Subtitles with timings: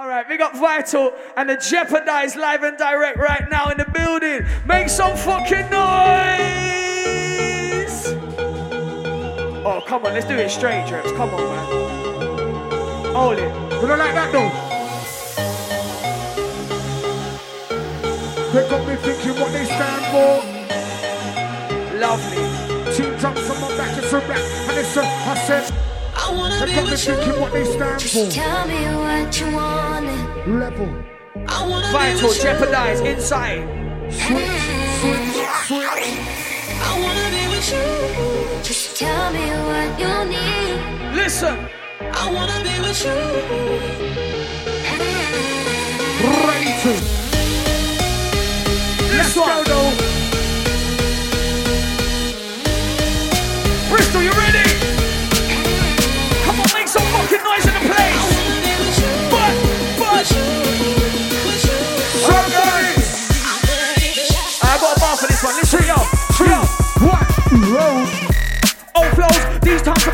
[0.00, 3.84] All right, we got Vital and the Jeopardize live and direct right now in the
[3.84, 4.46] building.
[4.64, 5.76] Make some fucking noise!
[9.62, 11.12] Oh, come on, let's do it straight, Drips.
[11.12, 11.66] Come on, man.
[13.14, 13.52] Hold it.
[13.74, 14.48] You don't like that though?
[18.54, 20.42] They got me thinking what they stand for.
[21.98, 22.94] Lovely.
[22.94, 25.89] Team jumps on my back, it's a rap, and it's a, I said,
[26.60, 27.14] they be got me with you.
[27.14, 30.06] thinking what they stand Just tell me what you want.
[30.46, 30.88] Level,
[31.48, 32.42] I wanna be Vital, with you.
[32.42, 33.62] Jeopardize, inside.
[34.10, 34.60] switch,
[35.00, 36.18] switch, switch.
[36.82, 38.62] I wanna be with you.
[38.62, 41.14] Just tell me what you need.
[41.16, 41.56] Listen.
[42.12, 43.18] I wanna be with you.
[46.48, 46.92] Ready to.
[49.16, 49.64] Let's go one.
[49.64, 49.90] though.
[53.90, 54.49] Bristol, you ready?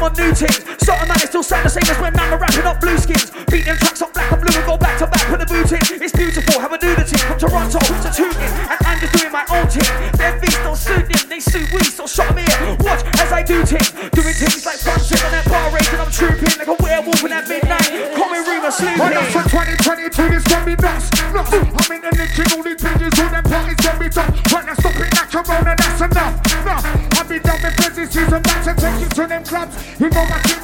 [0.07, 0.63] On new things.
[0.79, 3.35] Certain man, it still sound the same as when man were wrapping up blue skins.
[3.51, 5.67] Beat them tracks up black and blue and go back to back, put the boot
[5.75, 5.83] in.
[5.99, 8.51] It's beautiful, have a nudity from Toronto to Tooting.
[8.71, 9.87] And I'm just doing my own thing.
[10.15, 12.79] Their beats don't suit them, they suit we, so shut me in.
[12.87, 13.91] Watch as I do things.
[14.15, 17.31] Doing things like punching on that bar rage and I'm trooping like a werewolf in
[17.35, 17.91] that midnight.
[18.15, 19.11] Call me Well, sleeping.
[19.11, 21.11] that's for 2022, this gonna be nuts.
[21.35, 21.51] nuts.
[21.51, 24.31] I'm in the licking all these bitches, all them parties gonna be done.
[24.55, 26.35] When I stop it like Corona, oh, that's enough.
[26.63, 26.85] Enough.
[27.19, 29.86] I'll be done with businesses and back to take you to them clubs.
[30.07, 30.56] You know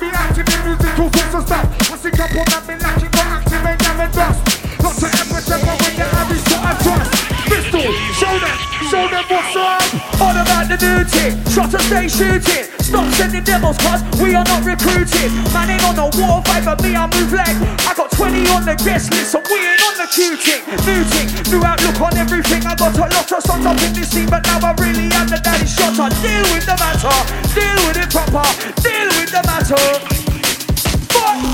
[11.03, 12.65] about the new thing, shot to stay shooting.
[12.83, 15.31] Stop sending demos, cause we are not recruiting.
[15.53, 18.65] Man ain't on the war vibe, but me, I move like I got 20 on
[18.65, 20.63] the guest list, so we ain't on the thing.
[20.85, 21.03] New
[21.51, 22.67] new outlook on everything.
[22.67, 25.29] I got a lot of sons up in this scene, but now I really am
[25.29, 25.99] the daddy shot.
[25.99, 27.17] I deal with the matter,
[27.55, 28.45] deal with it proper,
[28.83, 30.23] deal with the matter.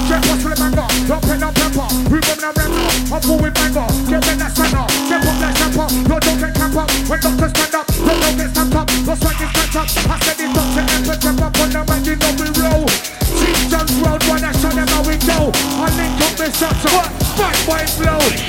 [0.09, 1.87] Get what's with mango, don't pen up pepper.
[2.09, 3.85] We run a rammer, I'm full with mango.
[4.09, 5.87] Get in that center, step up like snapper.
[6.09, 6.89] No, don't get cap up.
[7.09, 7.68] When doctors
[9.09, 9.21] up.
[9.21, 9.89] No swag is up.
[10.11, 10.85] I said it's Dr.
[10.93, 12.87] Emperor, step up on the man, you know we roll.
[13.39, 15.51] Chief John's road, one I show them how we go.
[15.55, 17.11] I link up the shots, what?
[17.67, 18.48] Fight blow.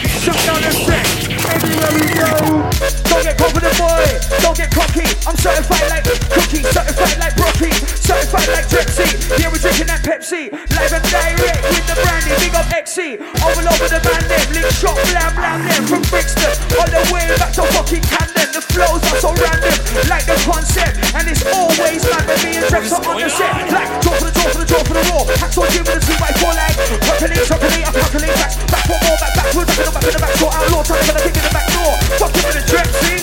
[4.50, 5.06] Don't get cocky.
[5.30, 7.70] I'm certified like cookie, certified like Brocky,
[8.02, 9.06] certified like Trixie.
[9.38, 12.34] Yeah, we're drinking that Pepsi, live and direct with the brandy.
[12.42, 14.26] Big up XC, all over the band.
[14.26, 15.62] Them link shot, blam blam.
[15.70, 16.50] Them from Brixton
[16.82, 18.50] all the way back to fucking Camden.
[18.50, 19.78] The flows are so random,
[20.10, 23.54] like the concept, and it's always mad when me and Drex are on the set.
[23.70, 25.30] Like draw for the draw for the draw for the raw.
[25.46, 26.74] Hacksaw Jim with a two by four like
[27.06, 30.14] calculate, calculate, I calculate back, back for more, back backwards, back in the back in
[30.18, 30.50] the back door.
[30.58, 31.94] Outlaw, trying to kick in the back door.
[32.18, 33.20] Fucking with the see?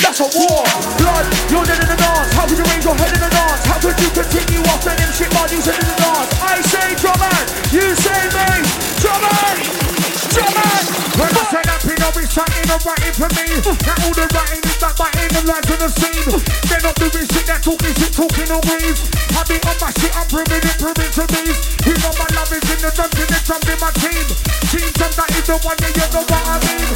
[0.00, 0.69] That's a war.
[0.98, 2.30] Blood, you're dead in the dance.
[2.34, 3.62] How could you raise your head in the dance?
[3.66, 6.30] How could you continue after them shit bodies in the dance?
[6.40, 7.44] I say drum man,
[7.74, 8.66] you say bass,
[9.02, 9.56] drum man,
[10.32, 10.82] drum man.
[11.18, 13.46] When I said that I'll be something or writing for me.
[13.86, 16.26] Now all the writing is not biting the lines on the scene.
[16.66, 18.98] They're not doing shit, they're talking shit, talking on ways.
[19.30, 21.54] I be on my shit, I'm proving it, proving to me.
[21.86, 24.26] You know my love is in the the drums in my team.
[24.74, 26.89] Team drums, that is the one, yeah, you know what I mean.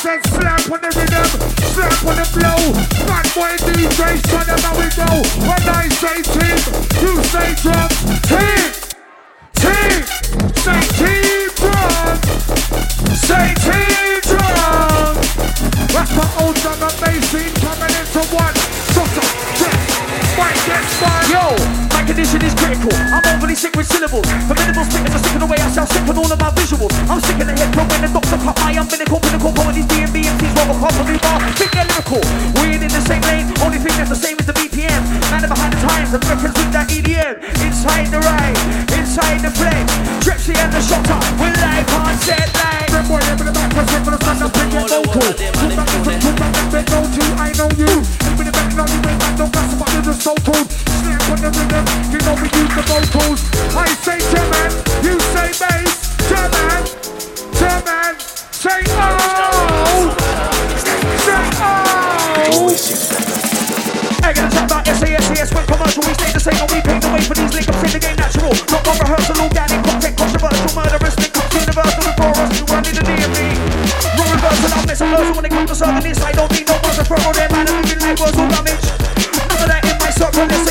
[0.00, 1.28] Said slam on the rhythm,
[1.76, 2.60] slam on the blow.
[3.04, 5.10] Bad boy DJ, show them how we go.
[5.44, 6.60] When I say team,
[7.04, 8.00] you say drums.
[8.24, 8.64] Team,
[9.60, 10.00] team,
[10.56, 12.20] say team drums.
[13.12, 15.20] Say team drums.
[15.92, 18.56] That's my old drum and bass team coming into one.
[18.96, 19.10] Up,
[19.60, 19.80] check,
[20.40, 21.20] mic gets fun.
[21.28, 21.44] Yo,
[21.92, 22.88] my condition is critical.
[22.96, 24.24] I'm overly sick with syllables.
[24.48, 27.18] For minimal spitters are sick of the I sound sick on all of my I'm
[27.26, 29.50] sick in the head from when the doctor cut my umbilical pinnacle.
[29.50, 31.42] Comedy D&B MCs, Robocop, a new bar.
[31.58, 32.22] Think they're lyrical.
[32.62, 33.50] We ain't in the same lane.
[33.58, 35.02] Only thing that's the same is the BPM.
[35.34, 37.42] Man behind the times, records with that EDM.
[37.66, 38.54] Inside the ride,
[38.94, 39.82] inside the flame.
[40.22, 41.18] Dripsy and the shotter.
[41.42, 42.86] We're live on set like.
[42.94, 45.89] Red boy, in the back, press for the stand up, bring it vocal.
[66.40, 68.56] We stay the we paved the way for these links, in the game natural.
[68.72, 72.94] Not one rehearsal, organic, content, controversial, murderous, up universal, and for us, you run in
[72.96, 73.38] the DMV.
[74.16, 76.80] Raw reversal, I'm missing rehearsal when it comes to serving this, I don't need no
[76.80, 78.84] one to throw on their man, and moving like words will damage.
[79.36, 80.69] None of that in my circle, SAS,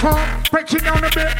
[0.00, 0.50] Get.
[0.50, 1.34] Break it down a bit.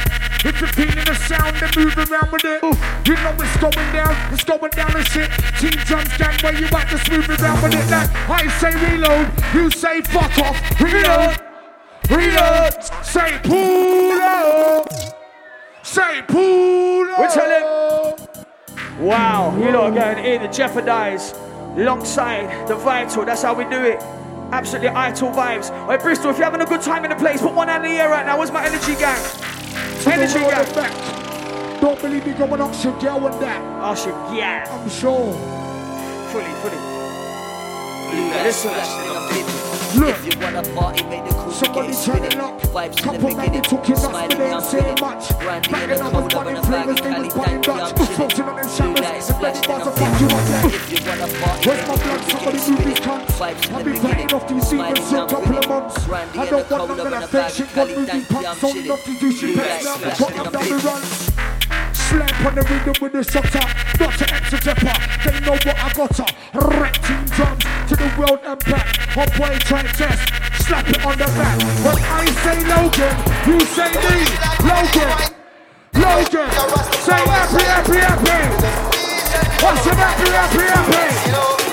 [0.45, 2.63] If you're feeling the sound, then move around with it.
[2.63, 2.75] Ooh.
[3.05, 5.29] You know it's going down, it's going down and shit.
[5.59, 7.89] Team drums gang where you at, just move around with it.
[7.91, 10.81] Like I say reload, you say fuck off.
[10.81, 11.37] Reload,
[12.09, 12.83] reload.
[13.03, 14.89] Say pull up.
[15.83, 17.19] Say pull up.
[17.19, 18.17] We're telling-
[18.99, 21.33] Wow, you are going in to jeopardize
[21.77, 23.23] alongside the vital.
[23.25, 24.03] That's how we do it.
[24.51, 25.87] Absolutely ital vibes.
[25.87, 27.91] Wait, Bristol, if you're having a good time in the place, put one hand in
[27.91, 28.37] the air right now.
[28.37, 29.19] Where's my energy gang?
[30.05, 30.67] Energy gang.
[30.67, 31.81] it back.
[31.81, 33.61] Don't believe me going up, shit, girl, with that.
[33.81, 34.67] Oh shit, yeah.
[34.69, 35.33] I'm sure.
[36.31, 36.77] Fully, fully.
[38.43, 39.58] Listen.
[39.95, 40.15] Look.
[40.19, 42.61] If you wanna party, make the cool Somebody turn it up.
[42.61, 45.29] Vibes Couple men they took it up, but they I'm ain't saying much.
[45.39, 47.93] Back then the I was cold, I'm a bag flavors, they was buying Dutch.
[48.13, 50.65] Floating on them Blue the belly bars are fuck you up there.
[50.69, 52.21] If you wanna party, Where's my blood?
[52.29, 53.41] Somebody move these cunts.
[53.41, 56.09] I've been off these demons for a couple of months.
[56.09, 57.75] I don't want none of a that fake shit.
[57.75, 58.85] Moving thank you, punks, I'm so chilling.
[58.85, 59.93] enough to do shit now.
[59.95, 61.28] I'm down the runs.
[62.09, 63.61] Slap on the rhythm with the shutter,
[63.99, 66.25] not to exit They know what I got her.
[66.81, 68.97] Rap team drums to the world and back.
[69.13, 71.61] Hot boy try test, slap it on the back.
[71.85, 73.13] When I say Logan,
[73.45, 74.25] you say me.
[74.65, 75.21] Logan,
[76.01, 76.49] Logan,
[77.05, 78.89] say happy, happy, happy.
[79.63, 81.68] What's your happy, happy, happy?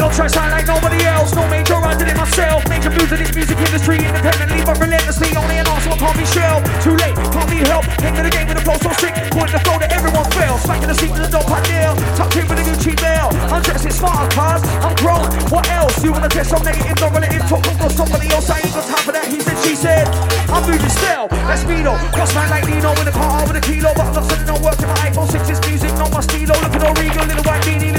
[0.00, 1.36] Don't try sound like nobody else.
[1.36, 2.64] No major, I did it myself.
[2.72, 5.28] Major moves in this music industry independently, but relentlessly.
[5.36, 6.64] Only an arse, so I can't be shell.
[6.80, 7.92] Too late, can't be helped.
[8.00, 9.12] Came to the game with a flow so sick.
[9.28, 10.64] Point the flow that everyone fails.
[10.64, 11.92] Smacking the seat to the dope I nail.
[12.16, 13.28] Tucked in with a Gucci bell.
[13.52, 14.64] I'm dressing smart, cars.
[14.80, 15.28] I'm grown.
[15.52, 15.92] What else?
[16.00, 17.44] You wanna test some negative, not relative?
[17.44, 18.48] Talk about somebody else.
[18.48, 19.28] I ain't got time for that.
[19.28, 20.08] He said, she said.
[20.48, 21.28] I'm moving still.
[21.44, 22.00] That's though.
[22.16, 23.92] Cross man like Nino with a car with a kilo.
[23.92, 25.44] But I'm not sending no work to my iPhone 6.
[25.44, 26.56] It's music, not my stilo.
[26.56, 27.89] Look at Origo, little white beanie,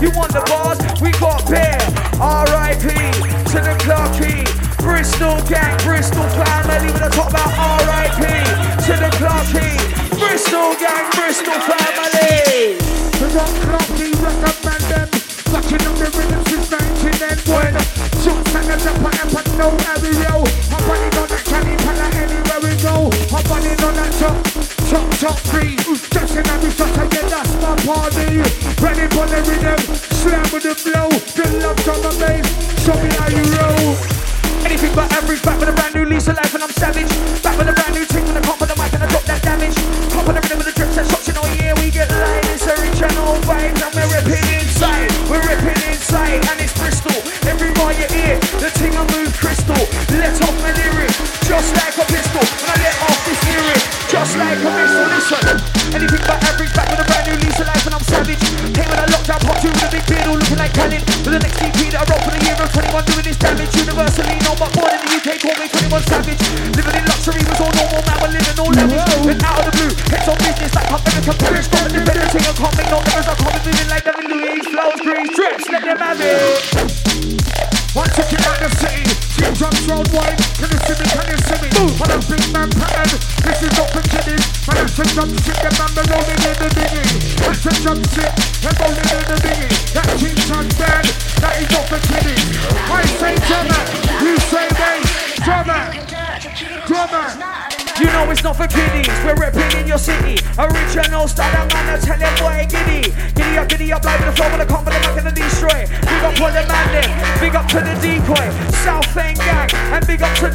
[0.00, 0.78] You want the bars?
[1.02, 1.74] We got bear.
[2.22, 2.86] R.I.P.
[2.86, 4.46] to the Clarky.
[4.78, 6.92] Bristol gang, Bristol family.
[6.94, 8.22] When I talk about R.I.P.
[8.86, 9.74] to the Clarky.
[10.14, 12.78] Bristol gang, Bristol family.
[13.18, 13.50] The rock
[14.22, 15.08] recommend them.
[15.50, 17.74] Fucking on the rhythm since 1991.
[18.22, 19.68] Shots and the rapper, ever no
[19.98, 20.30] area.
[20.70, 21.37] I'm running on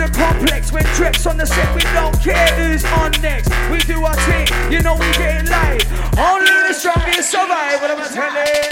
[0.08, 0.72] the complex.
[0.72, 3.50] When drips on the set, we don't care who's on next.
[3.72, 5.84] We do our thing, you know we get it live.
[6.18, 8.72] Only the strongest survive, what am I telling?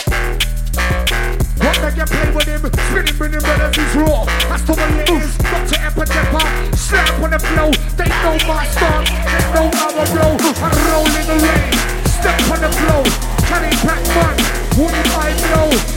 [1.61, 4.25] What they get play with him, spinning, spinning, brothers is raw.
[4.49, 5.31] That's the way it is.
[5.71, 7.71] To epidemic, slap on the flow.
[7.95, 10.33] They know my they know how I blow.
[10.59, 11.71] I roll in the rain,
[12.19, 13.03] step on the flow.
[13.47, 14.35] Carry back fun,
[14.79, 15.90] what if I blow?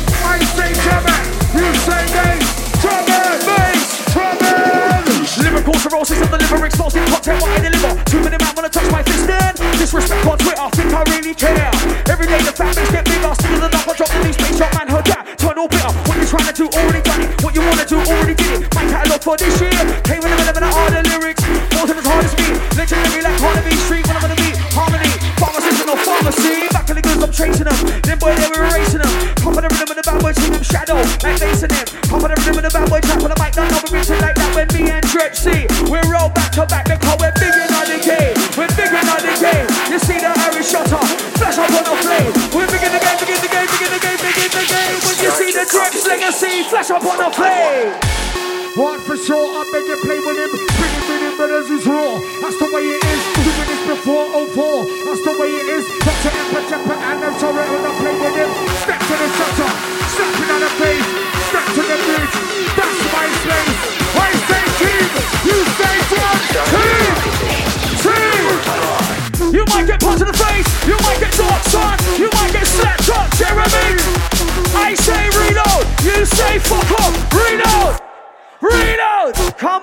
[7.25, 7.93] Content what I deliver.
[8.04, 9.52] Too many man wanna touch my fist then.
[9.81, 11.73] Disrespect on Twitter, think I really care.
[12.12, 14.88] Every day the families get bigger, still the I drop the least space shot man
[14.88, 15.38] heard that.
[15.40, 15.88] Turn all bitter.
[16.04, 17.40] What you trying to do, already done it.
[17.40, 18.75] What you wanna do, already did it.
[18.76, 19.73] My catalog for this year.
[20.04, 21.43] Came with a of an art lyrics.
[21.73, 22.49] More than as hard as me.
[22.76, 25.09] Legendary like Carnaby Street when I'm gonna meet Harmony.
[25.40, 26.69] Pharmacist and no pharmacy.
[26.76, 27.78] Back in the goods, I'm chasing them.
[28.04, 29.12] Them boy, they were erasing them.
[29.40, 31.00] Top of the rhythm of the bad boy, them shadow.
[31.25, 31.87] Like facing them.
[32.04, 33.52] Top of the rhythm of the bad boy, trap on the mic.
[33.57, 35.74] Know we reaching like that when me and Dretch see
[36.62, 38.38] back, the car, we're big in the game.
[38.54, 39.66] We're big in the game.
[39.90, 41.02] You see the Irish shutter,
[41.34, 42.30] flash up on the flame.
[42.54, 44.50] We're big in the game, big in the game, big in the game, big in
[44.54, 44.94] the game.
[45.02, 47.90] When you see the Drex legacy, flash up on the flame.
[48.78, 49.66] One for sure,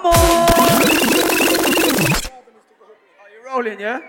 [0.02, 0.50] Come on.
[0.50, 0.82] Are
[3.30, 4.00] you rolling, yeah?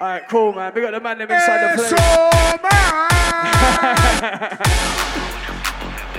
[0.00, 0.72] All right, cool, man.
[0.72, 1.92] We got the man them inside the place.
[2.62, 2.78] man.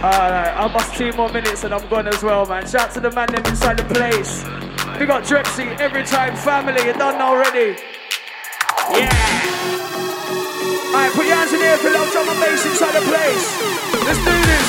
[0.03, 2.68] Alright, I must two more minutes and I'm gone as well, man.
[2.68, 4.44] Shout to the man them inside the place.
[5.00, 7.80] We got Drexy, every time family, you done already.
[8.92, 9.08] Yeah.
[10.92, 13.62] Alright, put your hands in the air for love drum and bass inside the place.
[14.03, 14.68] Let's do this.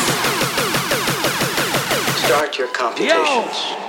[2.24, 3.83] Start your computations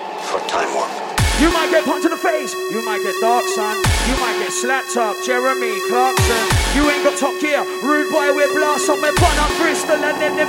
[0.47, 0.91] time warp.
[1.39, 2.55] You might get punched in the face.
[2.71, 3.75] You might get dark, son.
[4.07, 5.19] You might get slapped up.
[5.23, 6.43] Jeremy Clarkson.
[6.71, 7.59] You ain't got top gear.
[7.83, 9.01] Rude boy with blast on.
[9.01, 10.47] We're fun up Bristol and then them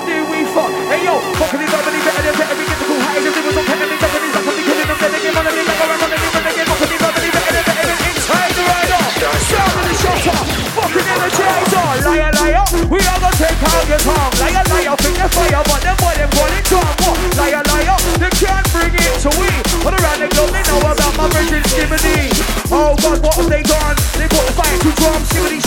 [25.28, 25.65] fire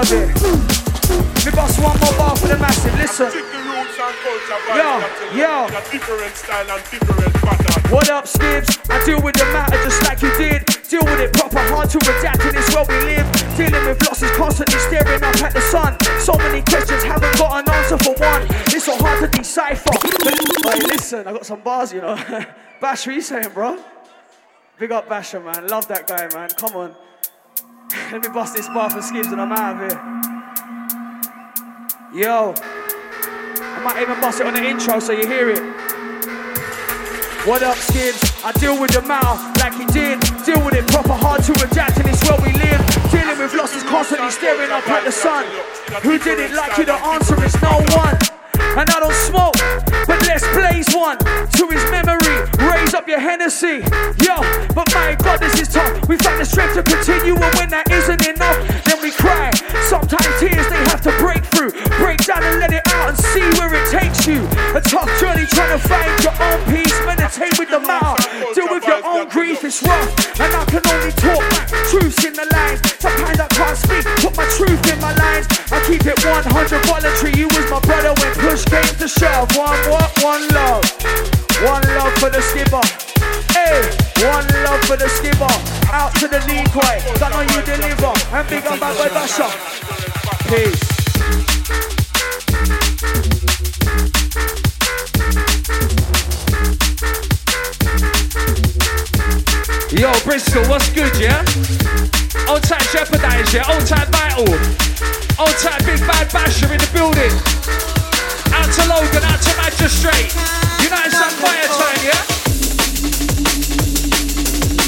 [0.00, 1.44] out of it.
[1.44, 2.94] We bust one more bar for the massive.
[2.96, 3.30] Listen.
[4.72, 5.00] Yo,
[5.36, 5.68] yo.
[5.90, 7.92] different style and different pattern.
[7.92, 8.78] What up, Skibbs?
[8.88, 10.64] I deal with the matter just like you did.
[10.88, 13.26] Deal with it proper hard to adapt in this world we live.
[13.56, 15.96] Dealing with losses, constantly staring up at the sun.
[16.20, 18.46] So many questions, haven't got an answer for one.
[18.72, 19.92] It's so hard to decipher.
[20.24, 22.16] Hey, listen, I got some bars, you know.
[22.80, 23.82] Bash, what you saying, bro?
[24.78, 25.66] Big up Basher, man.
[25.68, 26.48] Love that guy, man.
[26.56, 26.96] Come on.
[28.12, 29.98] Let me bust this bar for Skibbs and I'm out of here.
[32.12, 32.54] Yo.
[32.58, 35.62] I might even bust it on the intro so you hear it.
[37.46, 38.18] What up, Skibbs?
[38.42, 40.18] I deal with the mouth like he did.
[40.42, 42.82] Deal with it proper hard to adapt in this world we live.
[43.14, 45.46] Dealing with losses, constantly staring up at the sun.
[46.02, 46.86] Who did it like you?
[46.86, 48.18] The answer is no one.
[48.74, 49.54] And I don't smoke,
[50.26, 52.36] let's blaze one to his memory.
[52.70, 53.84] Raise up your Hennessy,
[54.24, 54.40] yo.
[54.74, 56.08] But my God, this is tough.
[56.08, 59.50] We find the strength to continue, and when that isn't enough, then we cry.
[59.88, 63.44] Sometimes tears they have to break through, break down and let it out and see
[63.58, 64.42] where it takes you.
[64.76, 66.94] A tough journey trying to find your own peace.
[67.06, 68.20] Meditate with the mouth,
[68.54, 69.64] deal with your own grief.
[69.64, 72.80] It's rough, and I can only talk back truths in the lines.
[72.98, 75.46] Sometimes I can't speak, put my truth in my lines.
[75.90, 77.34] I keep it 100 voluntary.
[77.34, 79.50] You was my brother when push came to shove.
[79.58, 80.06] One what?
[80.22, 80.86] One love.
[81.66, 82.78] One love for the skipper.
[83.50, 83.82] Hey,
[84.22, 85.50] one love for the skipper.
[85.90, 87.02] Out to the decoy.
[87.18, 88.14] That know you deliver.
[88.30, 89.50] And big up my boy Basher.
[90.46, 91.00] Peace.
[99.90, 101.42] Yo, Bristol, what's good, yeah?
[102.50, 103.62] Old time Jeopardize, yeah?
[103.70, 104.42] Old time Vital.
[105.38, 107.30] Old time Big Bad Basher in the building.
[108.50, 110.34] Out to Logan, out to Majistrate.
[110.82, 112.22] United Sun Fire Time, yeah?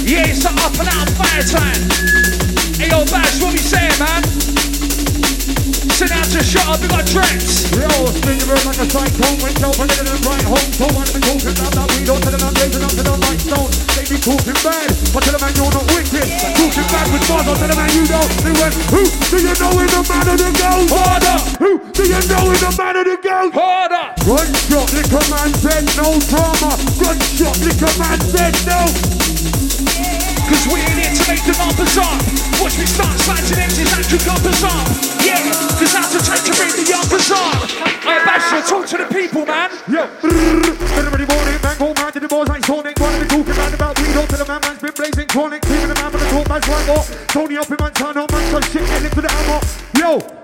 [0.02, 1.82] Yeah, it's up and out fire time.
[2.82, 4.71] Hey, yo, Bash, what we saying, man?
[6.02, 7.70] Sit down to shut up, we got Drex.
[7.78, 10.90] Yo, spin your bird like a cyclone Went down for living and right home So
[10.90, 13.14] one of the talking about that weed Don't tell them I'm raising up to the
[13.22, 17.06] right stone They be talking bad But tell them man you're not wicked Talking bad
[17.06, 19.88] with bars I'll tell them man you don't They went, who do you know in
[19.94, 20.90] the man of the ghost?
[20.90, 23.54] Harder, Who do you know in the man of the ghost?
[23.54, 24.04] harder.
[24.26, 28.80] Gunshot, liquor man said no drama Gunshot, liquor man said no
[30.50, 32.18] Cause we ain't straight to Martha's up.
[32.58, 34.82] Watch me start slashing empty electric uppers bazaar.
[35.22, 35.38] Yeah,
[35.78, 37.70] cause that's the time to bring the uppers up.
[38.02, 39.70] Hey, Basher, talk to the people, man.
[39.86, 40.10] Yeah.
[40.98, 42.98] Everybody morning, man, go mad to the boys like Sonic.
[42.98, 43.72] What are we talking about?
[43.72, 45.62] About weed up to the man, man's been blazing chronic.
[45.62, 47.04] Keeping the man from the talk, man's right more.
[47.30, 49.58] Tony up in man, turn man, so shit, get into the ammo.
[49.98, 50.41] Yo,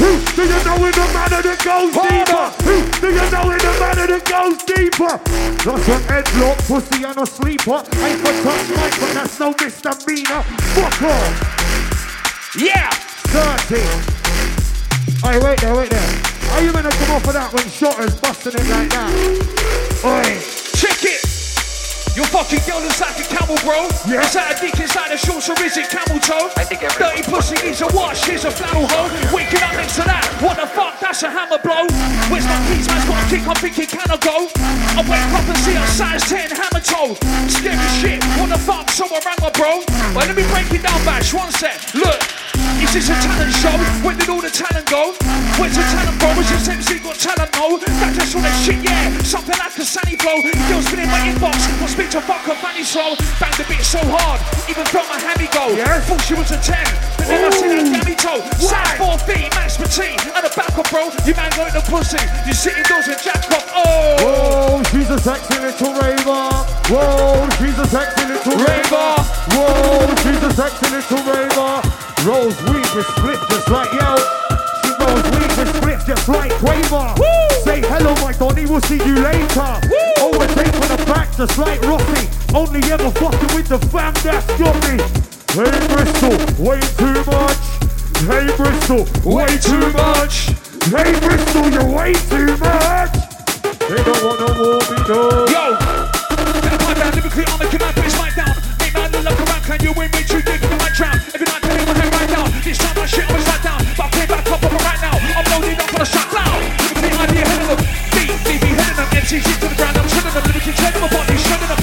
[0.00, 2.46] do you know in the manner that goes deeper?
[2.64, 5.20] Who do you know in the manner that goes deeper?
[5.60, 7.84] That's an headlock, pussy and a sleeper.
[8.00, 10.42] Ain't for touch Mike, but that's no misdemeanor.
[10.72, 12.56] Fuck off.
[12.56, 12.88] Yeah.
[13.28, 13.76] 30.
[15.20, 16.00] Hey, wait there, wait there.
[16.48, 19.10] How you gonna come off of that when Shotter's busting it like that?
[20.04, 20.40] Oi.
[20.74, 21.29] Check it.
[22.20, 23.88] Your fucking girl looks like a camel, bro.
[24.04, 24.20] Yeah.
[24.20, 26.52] Is that a dick inside the shorts or is it camel toe?
[26.52, 29.08] I think everyone- Dirty pussy needs a wash, here's a flannel hoe.
[29.32, 30.28] Waking up next to that.
[30.44, 31.00] What the fuck?
[31.00, 31.88] That's a hammer blow.
[32.28, 32.84] Where's my keys?
[32.92, 33.48] Man's got a kick.
[33.48, 34.36] I'm thinking, can I go?
[34.52, 37.16] I wake up and see a size 10 hammer toe.
[37.48, 38.20] Scary shit.
[38.36, 38.90] What the fuck?
[38.92, 39.80] Someone rang my bro.
[40.12, 41.32] Well, let me break it down, Bash.
[41.32, 41.80] One sec.
[41.96, 42.20] Look.
[42.80, 43.76] Is this a talent show?
[44.02, 45.14] Where did all the talent go?
[45.60, 46.32] Where's the talent, bro?
[46.40, 47.52] Is this MC got talent?
[47.54, 47.78] No.
[47.78, 49.12] That's just all that shit, yeah.
[49.22, 50.40] Something like a sunny flow.
[50.68, 51.60] Girls been in my inbox.
[51.78, 53.14] Will speak to fuck her funny slow.
[53.38, 54.40] Banged the beat so hard.
[54.66, 55.70] Even felt my hammy go.
[55.76, 56.08] Yes.
[56.08, 56.74] Thought she was a 10.
[57.20, 58.40] But then I see that gammy toe.
[58.58, 60.18] Size 4 feet, max petite.
[60.32, 61.12] And a back up, bro.
[61.28, 62.18] You man go in the pussy.
[62.48, 63.68] You sit indoors and jack off.
[63.76, 64.80] Oh.
[64.80, 66.48] Whoa, she's a sexy little raver.
[66.90, 68.80] Whoa, she's a sexy little raver.
[68.90, 69.22] Raver.
[69.54, 72.09] Whoa, she's a sexy little raver.
[72.24, 74.16] Rolls weed with split just like yo.
[74.84, 77.16] She rolls weed with split just like Quaver.
[77.64, 79.80] Say hello, my Donny, we'll see you later.
[80.20, 82.28] Overtake from the back just like Rossi.
[82.54, 85.00] Only ever fucking with the fam that's got me.
[85.56, 87.56] Hey Bristol, way too much.
[88.28, 90.52] Hey Bristol, way too much.
[90.92, 93.16] Hey Bristol, you're way too much.
[93.88, 95.48] They don't wanna war me though.
[95.48, 95.72] Yo,
[96.60, 98.20] better pipe down, lyrically I'm making my bitch mic down.
[98.20, 98.29] Make man
[99.30, 100.22] look like a rank, can you win me?
[100.26, 101.18] True dick, you might drown.
[101.34, 102.48] Every night, penny my head right down.
[102.62, 103.80] This time my shit always right down.
[103.94, 105.14] But I play back up on right now.
[105.14, 106.58] I'm loaded up on a shot down.
[106.98, 107.80] Lyrically idea ahead of them.
[108.14, 109.08] Beat, DB heading them.
[109.14, 110.44] MCG to the ground, I'm shredding them.
[110.50, 111.80] Lyrically treading them apart, they shredding them.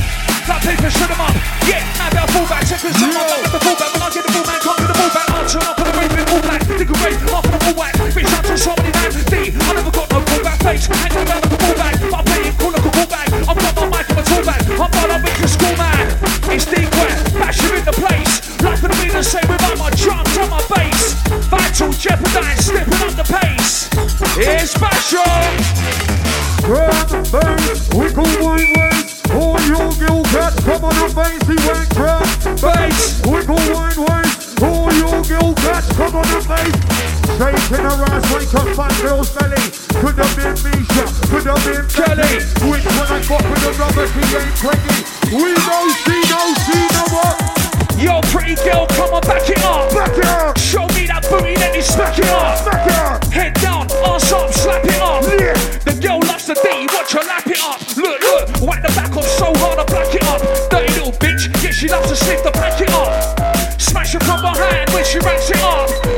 [0.47, 1.35] Flat paper, shred them up.
[1.67, 2.63] Yeah, now they're fullback.
[2.67, 3.89] Seconds, I'm up with the fullback.
[3.93, 5.27] When I get the full man, can't get the fullback.
[5.27, 6.61] I'll turn up on the rave with full black.
[6.67, 7.93] Dig a rave, off on the full whack.
[8.15, 9.15] Bitch, I'm so many times.
[9.27, 10.87] D, I never got no fullback face.
[10.87, 11.26] Around
[19.27, 21.19] Same without my drums and my bass.
[21.51, 23.89] Vital, jeopardize, stepping up the pace.
[24.39, 25.19] It's Basher.
[26.63, 29.27] Grab bass, wiggle wine waist.
[29.35, 32.23] All your gill cats, come on the bass, he went grab
[32.63, 33.19] bass.
[33.27, 34.63] Wiggle wine waist.
[34.63, 36.75] All your gill cats, come on the bass.
[37.35, 39.59] Shaking her ass like a fat girl's belly.
[39.99, 42.31] Could have been Misha, could have been Kelly.
[42.71, 44.97] Which one I got with the rubber, he ain't twenty.
[45.35, 47.46] We know she knows, she know what.
[47.97, 49.89] Yo, pretty girl, come on, back it up.
[49.91, 52.57] Back it up, Show me that booty, then you smack it up.
[52.61, 53.25] Smack it up.
[53.33, 55.23] Head down, ass up, slap it up.
[55.25, 55.57] Yeah.
[55.81, 57.81] The girl loves the D, watch her lap it up.
[57.97, 60.41] Look, look, whack the back up so hard I black it up.
[60.69, 63.81] Dirty little bitch, yeah, she loves to sniff the pack it up.
[63.81, 66.16] Smash her from behind when she racks it up.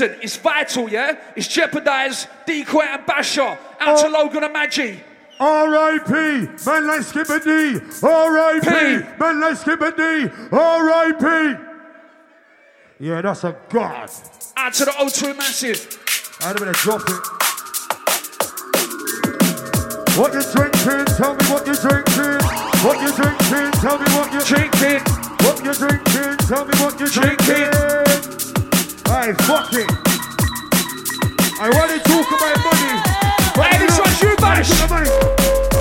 [0.00, 1.18] Listen, it's vital, yeah?
[1.36, 3.58] It's jeopardize, decoy, and basher.
[3.80, 4.08] Out to.
[4.08, 5.00] Logan and Maggie.
[5.40, 6.12] R.I.P.
[6.66, 7.80] Man like Skipper D.
[8.02, 9.18] R.I.P.
[9.20, 10.28] Man like Skipper D.
[10.50, 11.64] R.I.P.
[13.00, 14.10] Yeah, that's a god.
[14.56, 16.38] Out to the O2 Massive.
[16.42, 17.24] I'd better drop it.
[20.18, 21.04] What you drinking?
[21.14, 22.42] Tell me what you drinking.
[22.82, 23.70] What you drinking?
[23.80, 25.00] Tell me what you Drinking.
[25.46, 26.36] What you drinking?
[26.48, 27.46] Tell me what you Drinking.
[27.46, 28.37] drinking.
[29.08, 29.88] Hey, fuck it.
[31.60, 32.92] I want to talk about money.
[33.56, 34.70] but Hey, this you- one's you, Bash.
[34.70, 35.10] Look at the money.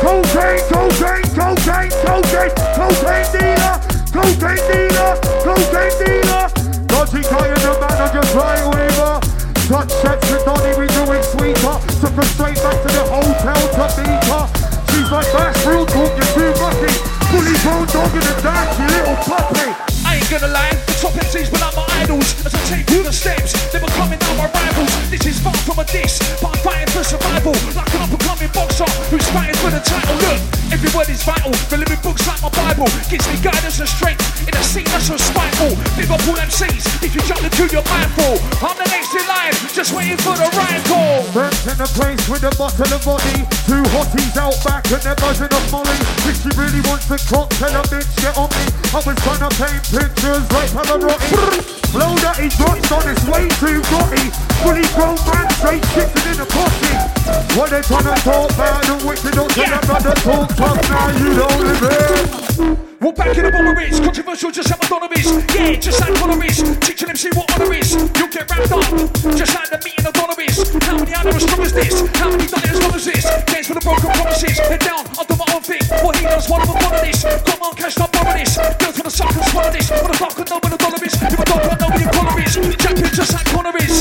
[0.01, 3.75] Cocaine, cocaine, cocaine, cocaine, cocaine dealer,
[4.15, 5.11] cocaine dealer,
[5.45, 6.45] cocaine dealer.
[6.87, 9.19] Dodgy guy in the manager, dry weaver.
[9.67, 11.75] Touch sets with Donny, we doing sweeper.
[12.01, 14.43] Took her straight back to the hotel to meet her.
[14.89, 16.93] She's like, that's real talk, you're too mucky.
[17.29, 19.56] Fully grown dog in the dance, you little puppy.
[20.29, 22.35] Gonna lie, the top MCs but not my idols.
[22.45, 25.09] As I take through the steps, they were coming down my rivals.
[25.09, 27.53] This is far from a diss, but I'm fighting for survival.
[27.73, 30.17] Like an up and coming boxer who's fighting for the title.
[30.27, 31.51] Look, every word is vital.
[31.73, 35.09] The living books like my Bible gives me guidance and strength in a scene that's
[35.09, 35.73] so spiteful.
[35.97, 38.37] Big up all MCs, if you jump into your mindful.
[38.61, 41.25] I'm the next in line, just waiting for the right call.
[41.33, 43.37] Burnt in the place with a bottle of body.
[43.65, 45.97] Two hotties out back and they're buzzing off Molly.
[46.29, 48.63] If she really wants the cock, tell her bitch get on me.
[48.93, 51.89] I was trying to paint pictures like Pavarotti.
[51.91, 54.29] Blow that he drops on his way too grotty.
[54.61, 56.93] Fully grown man straight sitting in a potty.
[57.55, 59.79] What they trying to talk about the wicked don't tell Yeah.
[59.79, 63.01] them about the talk tough now you don't live it.
[63.01, 65.29] Walk back in the bomber is controversial, just like Madonna is.
[65.55, 66.57] Yeah, just like Madonna is.
[66.83, 67.93] Teaching see what honor is.
[67.93, 68.83] You'll get wrapped up,
[69.37, 70.57] just like the meeting of Donna is.
[70.83, 71.93] How many there as strong as this?
[72.19, 73.25] How many done it as long as this?
[73.47, 74.57] Games for the broken promises.
[74.59, 75.83] Head down, I'll do my own thing.
[76.03, 77.23] What he does, one of them, one of this.
[77.23, 78.57] Come on, cash, stop borrow this.
[78.57, 79.87] Girls for the suckers, swallow this.
[79.89, 81.13] What the fuck can know where the dollar is?
[81.15, 82.53] If I don't know where the collar is.
[82.81, 83.95] Champion just like Connor is.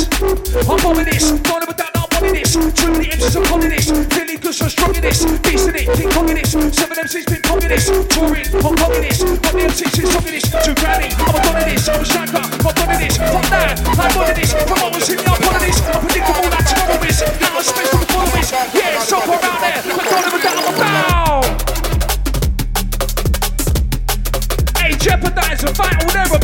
[0.66, 1.31] I'm bombing this.
[1.46, 1.96] Don't ever doubt
[2.33, 2.57] that I'm bombing this.
[2.75, 3.91] Too many M's are calling this.
[3.91, 5.25] Feeling good, strong in this.
[5.43, 6.51] Beast in it, King Kong in this.
[6.53, 7.87] Seven MC's been Kong in this.
[7.87, 9.23] Touring, Hong Kong in this.
[9.23, 10.47] Got the MC's in song in this.
[10.65, 11.89] Too granny, I'm a don in this.
[11.89, 13.17] I'm a striker, I'm a don in this.
[13.17, 14.53] From that, I'm on in this.
[14.57, 15.79] Was in the up on this.
[15.83, 17.21] I'm predictable, that's tomorrow is.
[17.21, 18.51] Now I'm space for the followers.
[18.51, 19.83] Yeah, it's up around there.
[19.85, 21.45] But don't ever doubt I'm about.
[24.79, 26.39] Hey, jeopardize the fight will never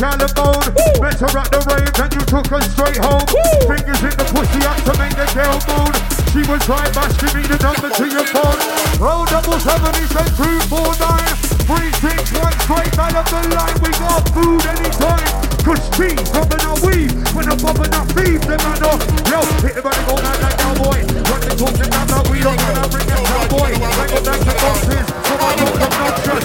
[0.00, 0.96] the collarbone.
[0.96, 3.20] Met her at the rave and you took her straight home.
[3.68, 5.92] Fingers in the pussy up to make the girl moan.
[6.32, 8.60] She was right back, give me the number to your phone.
[8.96, 11.36] Roll double seven, he said two, four, nine.
[11.68, 13.76] Three, six, one, straight out of the line.
[13.84, 15.49] We got food anytime.
[15.64, 17.12] Cause cheese, rubbing our weave.
[17.36, 19.00] When I'm bobbing our thieves, them man off.
[19.28, 20.98] Yo, hit the body, go down like cowboy.
[21.04, 23.70] When they talking down that we don't wanna bring that cowboy.
[23.76, 25.06] Bring it back to boxes.
[25.28, 26.44] Come on, don't obnoxious.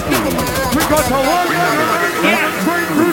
[0.76, 1.96] We got to work, yeah.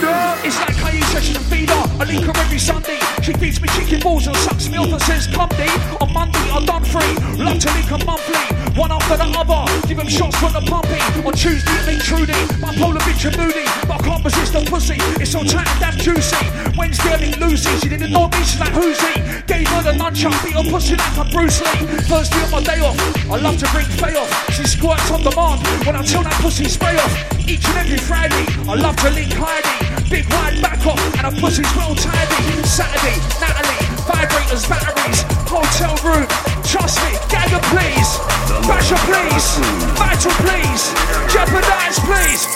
[0.04, 1.84] The It's like how you session and feed her.
[2.00, 2.83] I link her every Sunday.
[3.24, 5.72] She feeds me chicken balls and sucks me off and says, Come day.
[6.02, 7.16] On Monday, I'm done free.
[7.40, 8.36] Love to link her monthly.
[8.76, 9.88] One after the other.
[9.88, 11.00] Give them shots from the pumpy.
[11.24, 12.36] On Tuesday, meet Trudy.
[12.60, 13.64] Bipolar bitch and moody.
[13.88, 14.98] But I can't resist the pussy.
[15.24, 16.36] It's so tight and damn juicy.
[16.76, 17.72] Wednesday, I meet Lucy.
[17.80, 18.44] She didn't know me.
[18.44, 19.16] She's like, Who's he?
[19.48, 20.36] Gave her the nunchuck.
[20.44, 21.88] Beat her pussy like a Bruce Lee.
[22.12, 23.00] Thursday on my day off.
[23.32, 24.52] I love to bring Faye off.
[24.52, 25.64] She squirts on demand.
[25.88, 27.16] When I tell that pussy spray off.
[27.48, 28.44] Each and every Friday.
[28.68, 29.93] I love to link Heidi.
[30.10, 31.00] Big wide back off.
[31.18, 32.64] And her pussy's well tidy.
[32.64, 33.86] Saturday, Natalie.
[34.08, 35.24] Vibrators, batteries.
[35.48, 36.28] Hotel room.
[36.64, 37.12] Trust me.
[37.30, 38.20] Gagger, please.
[38.68, 39.58] Basher, please.
[39.98, 40.94] Vital, please.
[41.32, 42.48] Jeopardize, please.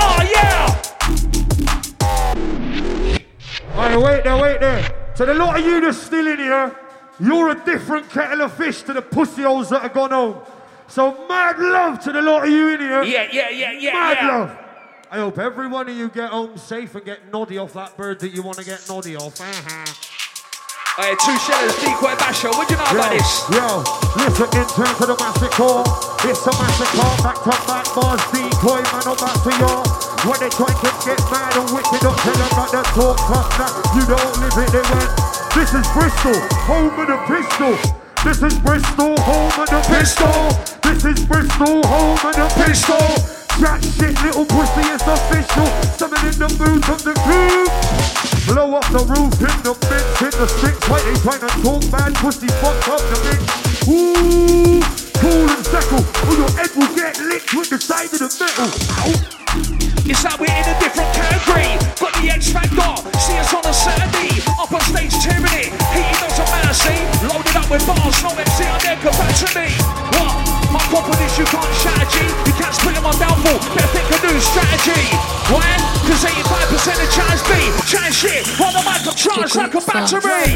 [0.00, 0.82] Oh, yeah.
[3.74, 5.12] Hey, wait there, wait there.
[5.14, 6.76] So the lot of you that's still in here,
[7.20, 10.40] you're a different kettle of fish to the pussy holes that have gone home.
[10.88, 13.02] So mad love to the lot of you in here.
[13.04, 14.28] Yeah, yeah, yeah, yeah, Mad yeah.
[14.28, 14.63] love.
[15.14, 18.18] I hope every one of you get home safe and get noddy off that bird
[18.18, 19.38] that you want to get noddy off.
[19.38, 19.86] Mm-hmm.
[20.98, 22.50] Hey, two shellers, decoy basher.
[22.50, 23.46] What do you know about this?
[23.46, 23.86] Yo,
[24.18, 25.86] listen in terms of the massacre.
[26.26, 29.86] It's a massacre, back to back bars, decoy, man, up back to y'all.
[30.26, 33.48] When they try to get mad and wicked up, tell them about the talk, fuck
[33.62, 33.70] that.
[33.94, 35.14] You don't live it, they went.
[35.54, 37.78] This is Bristol, home of the pistol.
[38.26, 40.34] This is Bristol, home of the pistol.
[40.82, 43.33] This is Bristol, home of the pistol.
[43.62, 45.68] That shit, little pussy, it's official.
[45.94, 47.70] Summon in the mood of the groove.
[48.50, 50.82] Blow up the roof in the mix, hit the sticks.
[50.90, 52.50] Why they trying to talk bad pussy?
[52.58, 53.40] Fuck up the mix.
[53.86, 54.82] Ooh,
[55.22, 58.66] cool and settle, or your head will get licked with the side of the metal.
[58.66, 59.34] Ow.
[60.02, 61.78] It's like we're in a different category.
[61.96, 62.92] Got the X Factor.
[63.22, 64.34] See us on a Saturday.
[64.58, 65.70] Up on stage tyranny.
[65.94, 67.00] Heating doesn't matter, see?
[67.30, 68.18] Loaded up with bars.
[68.18, 69.70] No MC on to me.
[70.18, 70.43] What?
[70.74, 72.26] My confidence you can't shatter, G.
[72.50, 73.62] You can't split on my downfall.
[73.78, 75.06] Better think a new strategy.
[75.46, 75.62] Why?
[76.02, 77.54] Cause 85% of chance B.
[77.86, 78.42] Chance shit.
[78.58, 80.50] On the mic, I'm charged like a battery.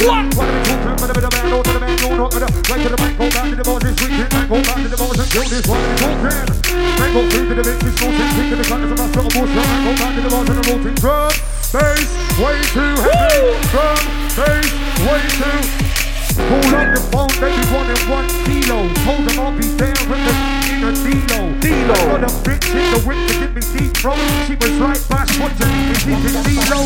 [0.00, 0.38] What?
[11.70, 12.08] Bass,
[12.40, 13.60] way too heavy.
[13.68, 13.98] Drum,
[14.34, 15.60] bass, way too.
[16.48, 18.86] Pull up the phone, baby, one and one kilo.
[19.04, 20.34] Told them I'll be there with the
[20.70, 21.40] in a D-Lo.
[21.60, 21.94] D-Lo.
[21.94, 24.18] Got a bitch in the whip to give me deep throat.
[24.46, 26.80] She was right back, what to me, deep in D-Lo.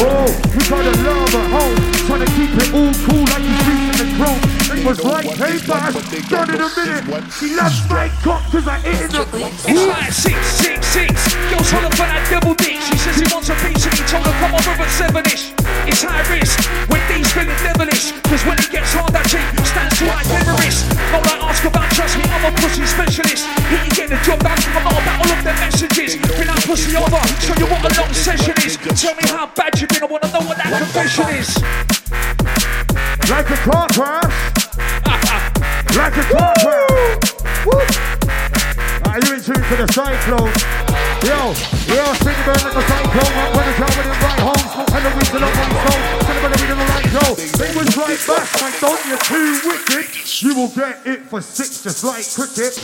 [0.00, 1.76] Oh, we gotta love her home.
[2.08, 4.78] Trying to keep it all cool like you he's reaching the throne.
[4.78, 7.32] It was like, hey, bass, done in a minute.
[7.32, 9.22] She loves my cock cause I ate in the...
[9.66, 11.12] It's like six, six, six.
[11.50, 12.80] Girls holler for that double dick.
[12.82, 15.54] She says he wants a piece and he told her come over at seven-ish.
[15.86, 16.58] It's high risk
[16.90, 18.12] when these feeling devilish.
[18.26, 20.90] Cause when it gets hard, that chick stands to like terrorist.
[21.12, 23.46] No like ask about, trust me, I'm a pussy specialist.
[23.70, 24.58] He can get the job done.
[24.74, 26.18] I'm not about all of their messages.
[26.18, 28.74] Bring that pussy over, show you what a long session is.
[28.98, 32.73] Tell me how bad you been, I wanna know what that confession is.
[33.30, 34.36] Like a car crash.
[35.96, 37.14] like a car crash.
[39.08, 40.52] Are you in tune to the cyclone?
[41.24, 41.54] Yo,
[41.88, 43.32] we all sing about like a cyclone.
[43.34, 44.64] Like when it's out with right home.
[44.74, 46.02] Smoke hella weed till I'm on stone.
[46.24, 47.30] Sing about the reading the right show.
[47.64, 48.46] It was right back.
[48.60, 50.06] My don't you're too wicked.
[50.42, 52.76] You will get it for six just like cricket.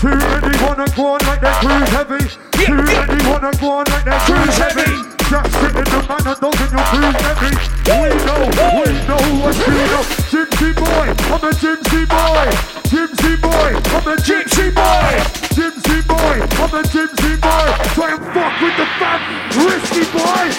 [0.00, 2.24] Too many wanna go on like they cruise heavy.
[2.64, 5.09] Too many wanna go on like they cruise heavy.
[5.30, 7.54] Just sit the man and in your cruise heavy.
[7.86, 10.02] We know, we know what you know.
[10.26, 12.50] Gypsy boy, I'm a gypsy boy.
[12.90, 15.14] Gypsy boy, I'm a gypsy boy.
[15.54, 17.66] Gypsy boy, I'm a gypsy boy.
[17.94, 19.22] Try and fuck with the fam,
[19.70, 20.50] risky boy.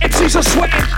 [0.00, 0.88] MCs are sweating,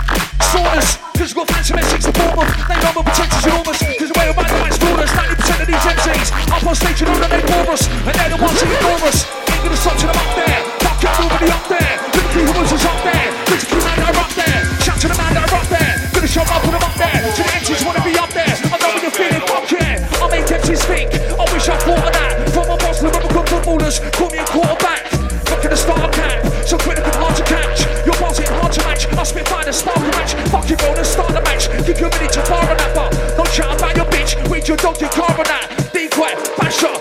[0.55, 2.47] soreness, cause we've got fancy messages to form them.
[2.47, 5.11] They know my potential's enormous, cause the way of my mind's flawless.
[5.11, 8.31] 90% of these MCs up on stage and know that they bore us, and they're
[8.31, 9.27] the ones who ignore us.
[9.51, 11.95] Ain't gonna stop till I'm up there, it, nobody up there.
[11.99, 14.61] At who was up there, critically man that are up there.
[14.83, 17.19] Shout to the man that are up there, gonna show up, put up there.
[17.35, 20.23] To the MCs wanna be up there, I know what you're feeling, fuck yeah.
[20.23, 22.33] I make MCs speak, I wish I thought of that.
[22.53, 25.25] From my boss, remember good footballers, call me a quarterback.
[25.65, 27.89] At the start cap, so critical, hard to catch.
[28.05, 29.07] Your boss hard to match.
[29.17, 30.33] I spit fire spark a match.
[30.53, 31.65] Fuck you, roll and start the match.
[31.87, 33.09] Give you a minute to fire that bar.
[33.35, 34.37] Don't shout about your bitch.
[34.47, 35.89] With your dog, your car on that.
[35.91, 36.94] Decoy, basher,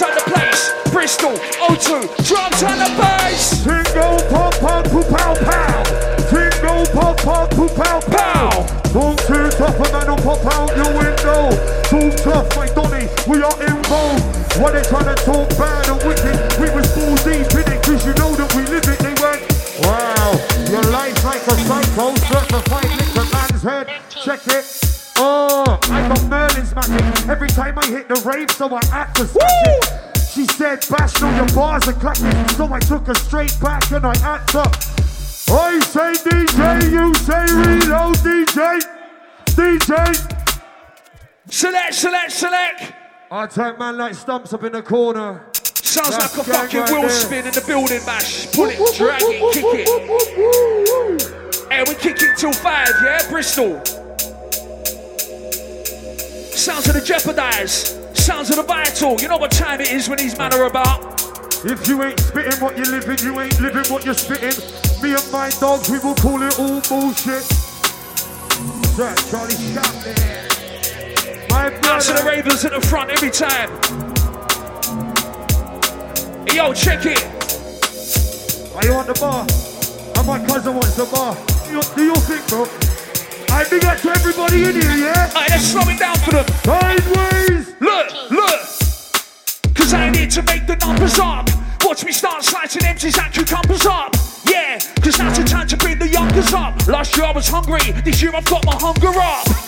[0.00, 0.92] live inside the place.
[0.92, 1.32] Bristol,
[1.68, 3.64] O2, drums and the bass.
[3.64, 5.82] Tingo pop pop poo pow pow.
[6.28, 8.66] Tingo pop pop poo pow pow.
[8.92, 11.50] Don't too tough a man will pop out your window.
[11.88, 14.24] Too tough, my Donny, we are involved.
[14.58, 16.36] What they trying to talk bad and wicked?
[16.60, 18.98] We was balls deep in it, cause you know that we live it.
[18.98, 19.40] They went,
[19.84, 20.32] wow,
[20.70, 24.00] your life's like a psycho, certified lick a man's head.
[24.10, 24.85] Check it.
[27.56, 30.18] Time I hit the rave, so I act to it.
[30.28, 32.48] She said, Bash, no, your bars are clacking.
[32.50, 34.76] So I took her straight back and I act up.
[35.48, 38.80] I say DJ, you say reload DJ.
[39.56, 40.32] DJ.
[41.48, 42.92] Select, select, select.
[43.30, 45.46] I take man like stumps up in the corner.
[45.54, 47.10] Sounds That's like a fucking right wheel there.
[47.10, 48.52] spin in the building, mash.
[48.52, 51.32] Pull it, drag it, kick it.
[51.70, 53.28] Hey, we kick it till five, yeah?
[53.28, 53.82] Bristol.
[56.66, 57.96] Sounds of the jeopardize.
[58.14, 59.20] Sounds of the vital.
[59.20, 61.22] You know what time it is when these men are about.
[61.64, 64.50] If you ain't spitting what you're living, you ain't living what you're spitting.
[65.00, 67.44] Me and my dogs, we will call it all bullshit.
[68.98, 70.16] Sir, Charlie Chaplin.
[71.50, 72.24] My to the.
[72.26, 73.70] Ravens at the front every time.
[76.52, 77.22] Yo, check it.
[78.74, 79.46] Are you on the bar?
[80.18, 81.36] And my cousin wants the bar.
[81.70, 82.95] You, do you think, bro?
[83.50, 85.30] I big up to everybody in here, yeah?
[85.34, 86.46] Alright, let's slow it down for them.
[86.64, 87.74] Sideways!
[87.80, 88.60] Look, look.
[89.74, 91.48] Cause I need to make the numbers up.
[91.82, 94.14] Watch me start slicing empties and cucumbers up.
[94.48, 96.86] Yeah, cause now's the time to bring the youngers up.
[96.86, 99.65] Last year I was hungry, this year I've got my hunger up.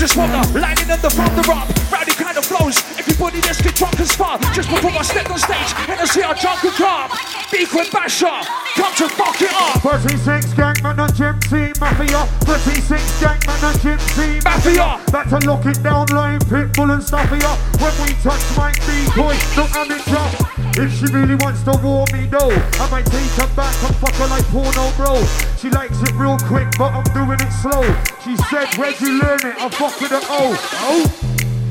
[0.00, 1.68] Just want the lightning and the thunder up.
[1.92, 2.80] Rowdy kind of flows.
[2.96, 4.40] Everybody let's get drunk as fuck.
[4.54, 7.10] Just before I step on stage and I see our drunk and crap.
[7.10, 7.20] club.
[7.52, 8.40] Beacon Basher,
[8.80, 9.76] come to fuck it up.
[9.84, 11.36] 36 gangman and Jim
[11.78, 14.96] Mafia 36 gangman and Jim C Mafia.
[15.12, 19.36] Back to lock it down line Pitbull and stuff here When we touch my decoy
[19.52, 23.76] No amateur If she really wants to war me though I might take her back
[23.84, 25.22] and fuck her like porno bro.
[25.58, 27.84] She likes it real quick but I'm doing it slow.
[28.24, 29.60] She said where'd you learn it?
[29.60, 31.29] I fuck with her oh Oh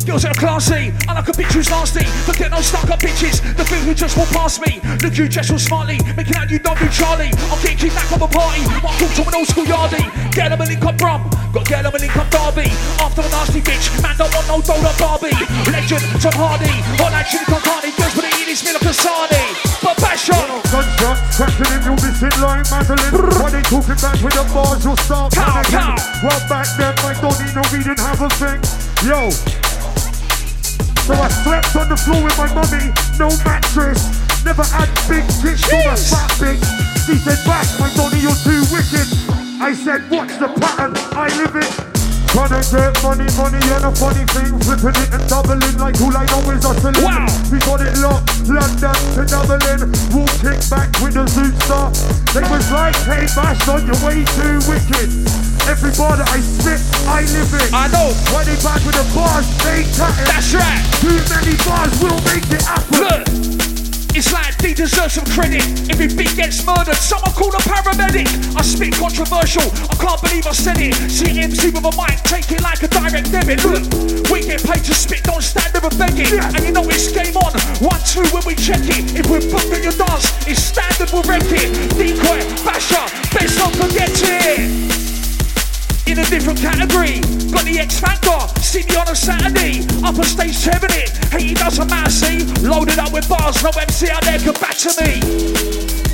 [0.09, 2.01] Girls that are classy, I like a bitch who's nasty.
[2.25, 4.81] Forget no stuck up bitches, the thing who just walk past me.
[5.05, 7.29] Look, you dress all smartly, making out you don't do Charlie.
[7.53, 10.01] I'm getting kicked back from a party, walk up to an old school yardie.
[10.33, 12.73] Get them a link up rum, got get them a link up Derby.
[12.97, 15.37] After a nasty bitch, man don't want no Dota Barbie.
[15.69, 17.85] Legend, Tom Hardy, all that shit can't.
[17.93, 19.45] Girls wanna eat this meal like a sardi.
[19.85, 20.09] But up,
[20.73, 23.13] Gunshot, in, you'll be sitting like Madeline.
[23.45, 26.01] When they talking back with the bars, you'll start panicking.
[26.25, 28.57] Well, back then, I don't need no, didn't have a thing.
[29.05, 29.68] Yo.
[31.09, 33.97] So I slept on the floor with my mummy, no mattress.
[34.45, 36.13] Never had big tits, a Jeez.
[36.13, 36.61] fat bitch.
[37.01, 39.09] She said, Bash, my Donny, you're too wicked.
[39.57, 40.93] I said, what's the pattern?
[41.17, 41.65] I live it.
[42.29, 44.53] Tryna get money, money, and a funny thing.
[44.61, 47.01] Flipping it and doubling like all I know is hustling.
[47.01, 47.25] Wow.
[47.49, 49.89] We got it locked, London to Dublin.
[50.13, 51.89] We'll kick back with the Zoot star.
[52.37, 55.48] They was like, hey, Bash, on your way too wicked.
[55.69, 57.69] Every bar that I spit, I live it.
[57.69, 60.25] I know, When they back with the bars, they cutting.
[60.25, 60.81] that's right.
[60.97, 62.97] Too many bars will make it happen.
[62.97, 63.21] Look,
[64.17, 65.61] it's like they deserve some credit.
[65.85, 68.25] If your beat gets murdered, someone call a paramedic.
[68.57, 70.97] I spit controversial, I can't believe I said it.
[71.05, 73.61] See MC with a mic, take it like a direct debit.
[73.61, 73.85] Look,
[74.33, 76.33] we get paid to spit, don't stand there and beg it.
[76.33, 77.53] And you know it's game on.
[77.85, 79.13] One, two when we check it.
[79.13, 81.69] If we're booked your dance, it's standard, we'll wreck it.
[81.93, 83.05] Decoy, basher,
[83.37, 84.88] best not forget it
[86.09, 87.21] in a different category.
[87.53, 89.85] Got the X Factor, see me on a Saturday.
[90.01, 92.41] Up on stage seven it, hey, it doesn't matter, see.
[92.65, 95.21] Loaded up with bars, no MC out there can batter me.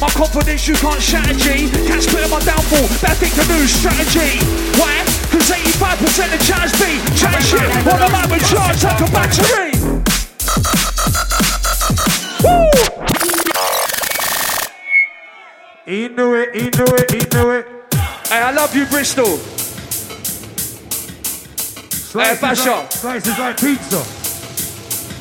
[0.03, 1.71] My confidence you can't shatter, G.
[1.87, 4.43] Cats put on my downfall, better think a new strategy.
[4.75, 4.99] Why?
[5.31, 9.71] Cause 85% of chance B, chance shit, on a man with charge like a battery.
[12.43, 12.75] Woo!
[16.09, 17.65] knew it, He knew it, He knew it.
[18.27, 19.39] Hey, I love you, Bristol.
[22.15, 24.01] Slices like, slices like pizza.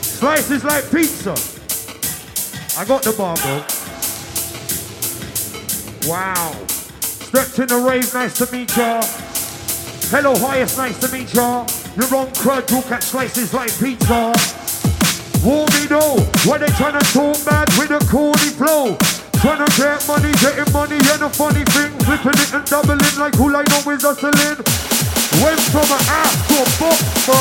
[0.00, 1.32] Slices like pizza.
[2.80, 3.64] I got the bar, bro.
[6.08, 6.52] Wow.
[7.02, 9.02] Stepped in the rave, nice to meet ya.
[10.14, 11.66] Hello, highest, nice to meet ya.
[11.96, 14.32] You're on crud, look at slices like pizza.
[15.42, 18.94] War me know, why they tryna talk bad with a corny flow?
[19.42, 23.50] Tryna get money, getting money, and a funny thing, flipping it and doubling like who
[23.50, 24.73] I know is hustling.
[25.42, 27.34] Went from an ass to a box, bro.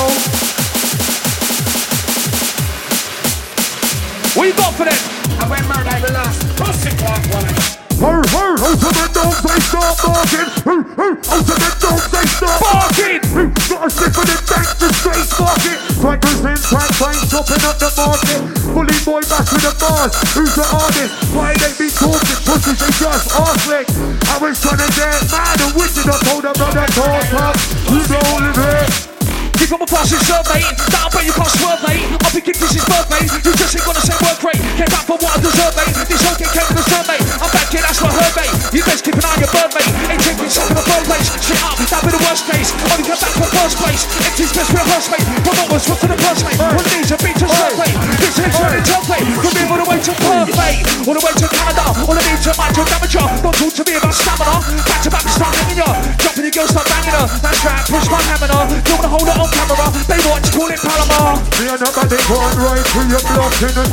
[4.36, 4.98] What you got for them?
[5.40, 7.83] I went at the last pussy clock one.
[8.04, 10.50] Her, her, ultimate dogs, they start barking.
[10.68, 13.24] Her, her, ultimate dogs, they start Barking!
[13.72, 15.80] Got a sniff of the dank, the straight market.
[16.04, 18.44] Crackers in track, train, chopping up the market.
[18.76, 20.12] Bully boy back the bars.
[20.36, 21.16] Who's the artist?
[21.32, 22.40] Why they be talking?
[22.44, 23.72] Pussies, they just arse.
[23.72, 26.04] I was trying to get mad and wicked.
[26.04, 27.56] I told them about that talk up.
[27.88, 29.33] You don't live here.
[29.64, 30.68] You got my passing serve, mate.
[30.92, 32.04] That'll bet you can't swerve, mate.
[32.20, 33.32] I'll be giving this is birth, mate.
[33.32, 34.60] You just ain't gonna say work rate.
[34.76, 35.96] Came back for what I deserve, mate.
[36.04, 37.24] This whole game came with a serve, mate.
[37.40, 38.52] I'm back here, that's what I heard, mate.
[38.76, 39.88] You best keep an eye on your bird, mate.
[40.12, 41.32] Ain't taking something in the third place.
[41.40, 42.76] Shit up, that'd be the worst case.
[42.92, 44.04] Only come back for first place.
[44.28, 45.28] Empty's best rehearse, mate.
[45.48, 46.60] Promoters, what's for the first, mate?
[46.60, 47.98] One needs a beat to serve, mate.
[48.20, 49.24] This is turning tough, mate.
[49.32, 50.84] From here all the way to Perth, mate.
[51.08, 51.88] All the way to Canada.
[52.04, 53.32] All the way to my to amateur.
[53.40, 54.60] Don't talk to me about stamina.
[54.92, 55.88] Back to back, start hitting ya.
[56.20, 57.32] Dropping your girl, start banging her.
[57.40, 58.52] That's right, push my hammer.
[58.52, 59.86] Don't wanna hold it on camera.
[60.10, 61.38] They want to call it Palomar.
[61.62, 63.86] Me and nobody going right through your block in a.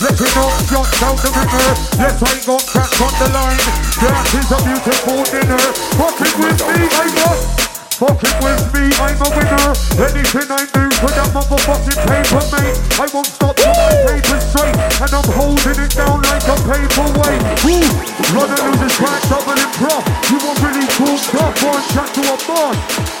[0.00, 1.70] Let you know shots out the ringer.
[1.98, 3.62] Yes, I got cracks on the line.
[4.00, 5.64] That is a beautiful dinner.
[5.98, 7.64] Fucking with me, I must.
[7.94, 9.70] Fucking with me, I'm a winner.
[10.02, 12.74] Anything I do for that motherfucking paper, mate.
[12.98, 14.74] I won't stop till my paper's straight.
[14.98, 17.42] And I'm holding it down like a paperweight.
[17.62, 17.86] Woo!
[18.34, 20.02] Runner loses track, double in prof.
[20.26, 23.14] You want really cool stuff, and chat to a boss.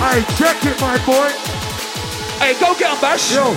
[0.00, 1.28] Hey, check it, my boy.
[2.40, 3.34] Hey, go get 'em, Bash.
[3.34, 3.52] Yo.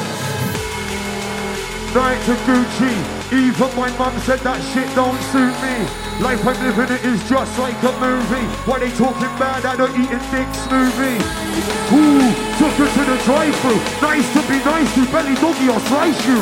[1.95, 2.93] Night to Gucci.
[3.32, 5.75] Even my mum said that shit don't suit me.
[6.19, 8.45] Life I'm living it is just like a movie.
[8.67, 11.17] Why they talking bad at a eating dick smoothie?
[11.95, 12.27] Ooh,
[12.60, 13.82] took her to the drive-through.
[14.03, 16.39] Nice to be nice to belly doggy or slice you.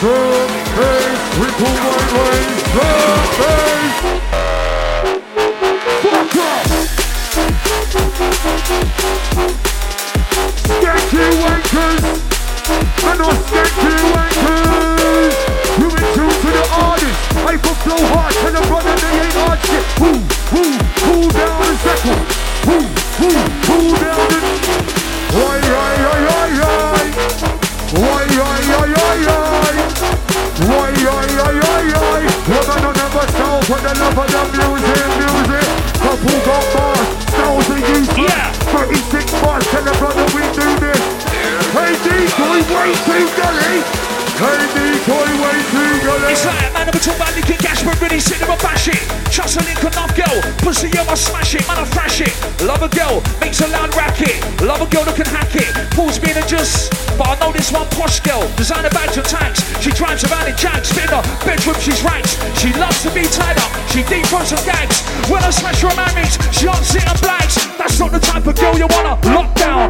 [0.00, 0.16] The
[0.76, 2.62] bass, ripple my ways.
[2.76, 2.88] The
[3.38, 3.96] bass.
[6.02, 6.85] Fuck off!
[10.66, 12.04] Skanky wankers!
[13.04, 15.34] And no skanky wankers!
[15.78, 17.20] You in tune to the artist.
[17.36, 19.84] I can flow hard, tell the brother they ain't hard shit.
[20.00, 20.16] Woo,
[20.52, 20.72] woo,
[21.04, 22.24] cool down a second.
[22.66, 22.88] Woo,
[23.20, 23.36] woo,
[23.68, 24.40] cool down the...
[25.36, 27.04] Why, why, why, why, why?
[28.00, 29.76] Why, why, why, why, why?
[30.66, 32.24] Why, why, why, why, why?
[32.48, 35.68] Woman on never stop for the love of the music, music.
[36.00, 37.08] Couple got bars,
[37.86, 38.18] this.
[38.18, 38.52] Yeah.
[38.72, 39.64] 36 bars.
[39.68, 41.00] tell the brother we do this.
[41.30, 41.62] Yeah.
[41.72, 44.25] Hey, D, we wait too, Delhi.
[44.38, 44.76] Hey.
[46.28, 48.88] It's like a man never talk about licking gas, but really sit there and bash
[48.88, 49.00] it.
[49.32, 52.34] Trust a link enough girl, pussy yo, I smash it, man I thrash it.
[52.60, 54.36] Love a girl, makes a loud racket.
[54.60, 55.70] Love a girl that can hack it.
[55.96, 58.42] Pulls me in and just, but I know this one posh girl.
[58.58, 59.62] Designer bags and tags.
[59.80, 62.36] She drives around in jags, spin her bedroom, she's ranked.
[62.58, 65.00] She loves to be tied up, she deep throats and gags.
[65.30, 67.56] When I smash her marriage, she on sit and blags.
[67.78, 69.88] That's not the type of girl you wanna lock down.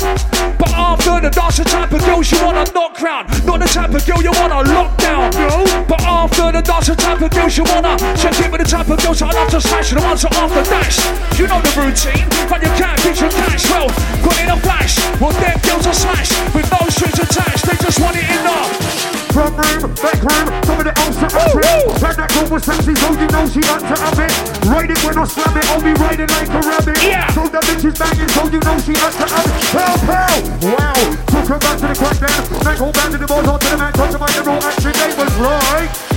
[0.60, 3.26] But after the dance, the type of girl you wanna knock round.
[3.48, 5.30] Not the type of girl you wanna lock down.
[5.32, 5.64] No.
[5.88, 8.88] But after the dance, the type of girl you wanna check in with the type
[8.88, 9.90] of girls I love to smash.
[9.90, 10.98] The ones that after dash.
[11.38, 13.64] You know the routine, but you can't get your cash.
[13.70, 13.88] Well,
[14.22, 14.98] put in a flash.
[15.20, 17.64] Well, them girls are smash with no strings attached.
[17.66, 19.25] They just want it the.
[19.36, 22.16] Front room, back room, some of the stuff up it.
[22.16, 24.32] That girl with sexy, so you know she had to have it.
[24.64, 26.96] Riding when I slam it, I'll be riding like a rabbit.
[27.04, 27.28] Yeah.
[27.36, 29.60] So that bitch is banging, so you know she had to have it.
[29.76, 30.40] Pow, pow!
[30.72, 30.96] Wow!
[31.28, 32.64] Took her back to the crackdown.
[32.64, 35.34] Then go back to the balls, onto the man, touch the raw action, they was
[35.36, 36.15] right.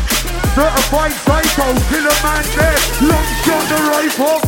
[0.56, 2.80] Certified psycho, killer man there.
[3.06, 4.42] Long shot the rifle.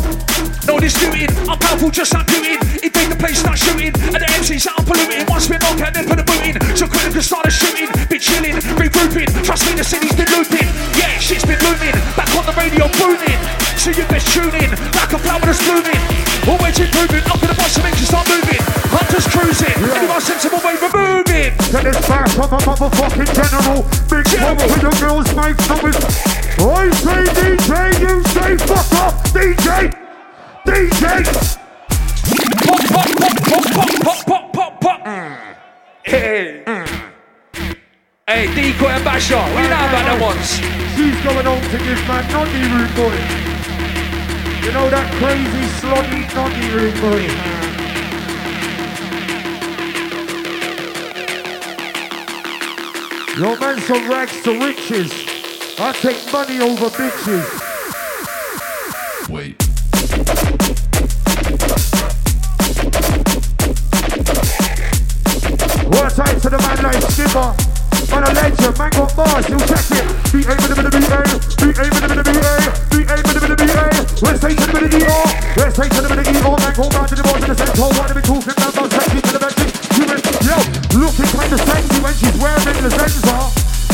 [0.67, 3.93] No disputing, I'm powerful just not like It Invade the place, start shooting.
[4.13, 5.25] And the MC's out polluting.
[5.29, 6.57] Once we knock out, then put a boot in.
[6.75, 7.89] So quick can start a shooting.
[8.09, 9.29] Be chilling, regrouping.
[9.45, 10.69] Trust me, the city's been looping.
[10.97, 11.97] Yeah, shit's been looming.
[12.17, 13.39] Back on the radio, booming.
[13.77, 16.01] So you best tune in, like a flower that's blooming.
[16.45, 18.61] Always improving, up in the bottom, you start moving.
[18.93, 21.30] Hunters cruising, anyone sensible way of
[21.71, 23.83] Get this back of a motherfucking general.
[24.09, 26.31] Big one to the girls, make noise.
[26.63, 29.93] I say DJ, you say fuck off, DJ,
[30.65, 31.23] DJ.
[32.67, 33.35] Pop, pop, pop,
[34.03, 35.55] pop, pop, pop, pop, mm.
[36.03, 36.63] Hey.
[36.65, 37.11] Mm.
[38.27, 39.35] Hey, Decoy and Basher.
[39.35, 40.49] we know about the ones.
[40.95, 43.17] She's going on to this man, noddy root boy.
[44.63, 47.90] You know that crazy, sloppy noddy root boy.
[53.41, 55.11] Your man's from rags to riches.
[55.79, 57.49] I take money over bitches.
[59.29, 59.59] Wait.
[65.87, 67.70] What time to the man like Skipper?
[68.12, 70.03] Man a legend, man got bars, he'll check it.
[70.36, 71.24] B-A with a bit of B-A,
[71.64, 72.55] B-A with a bit of B-A,
[72.91, 73.88] B-A with a bit of B-A.
[74.20, 76.55] Let's take to the bit of E-R, let's take to the bit of E-R.
[76.59, 78.76] Man go round to the board to the centre, what are we talking about?
[78.76, 79.64] About sexy to the bench.
[79.95, 80.59] You went, yo,
[80.99, 83.38] looking kinda sexy when she's wearing the Zenza.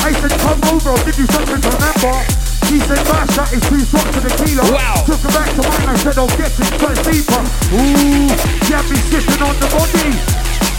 [0.02, 2.18] I said, come over, I'll give you something to remember.
[2.66, 4.66] She said, Bash, that is two shots to the kilo.
[4.74, 5.06] Wow.
[5.06, 7.42] Took her back to mine, I said, I'll get it first deeper.
[7.70, 8.34] Ooh,
[8.66, 10.10] yeah, be sitting on the body.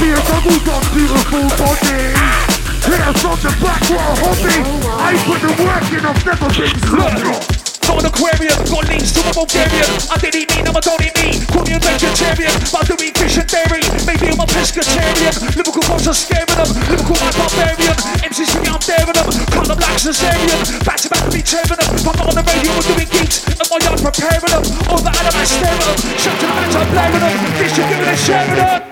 [0.03, 2.68] Be a double dog, beautiful body.
[2.89, 4.65] Here from the back, a hobby.
[4.89, 7.69] I put the work in, I've never been sloppy.
[7.85, 9.93] Got an aquarium, got links to a Bulgarian.
[10.09, 11.37] I didn't mean, I'm a don't me.
[11.53, 13.85] Call me a vegetarian, but I do eat fish and dairy.
[14.09, 15.37] Maybe I'm a pescatarian.
[15.53, 16.69] Liverpool boys are scaring them.
[16.89, 17.97] Liverpool man barbarian.
[18.25, 19.29] MCs think I'm daring them.
[19.53, 20.61] Cut them like Caesarean.
[20.89, 21.93] Back to back to be tearing them.
[21.93, 23.45] I'm not on the radio, we're doing gigs.
[23.53, 24.65] At my yard preparing them.
[24.89, 25.97] All the animals staring them.
[26.17, 27.37] Shut to the fans, I'm blaring them.
[27.61, 28.88] This should give it a sharing them.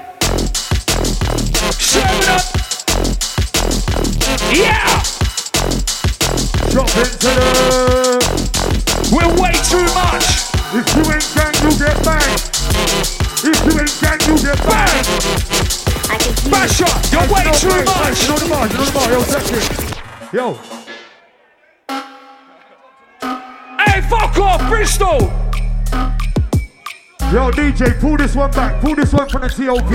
[7.26, 9.14] Into.
[9.14, 10.26] We're way too much.
[10.74, 12.42] If you ain't gang, you get banged.
[13.42, 15.06] If you ain't gang, you get banged.
[16.50, 18.22] Basher, you're way too much.
[18.22, 19.66] You know the bar, you know the bar, yo, check it.
[20.32, 20.58] Yo,
[23.78, 25.18] Hey, fuck off, Bristol!
[27.32, 28.80] yo, DJ, pull this one back.
[28.80, 29.90] Pull this one from the TOP.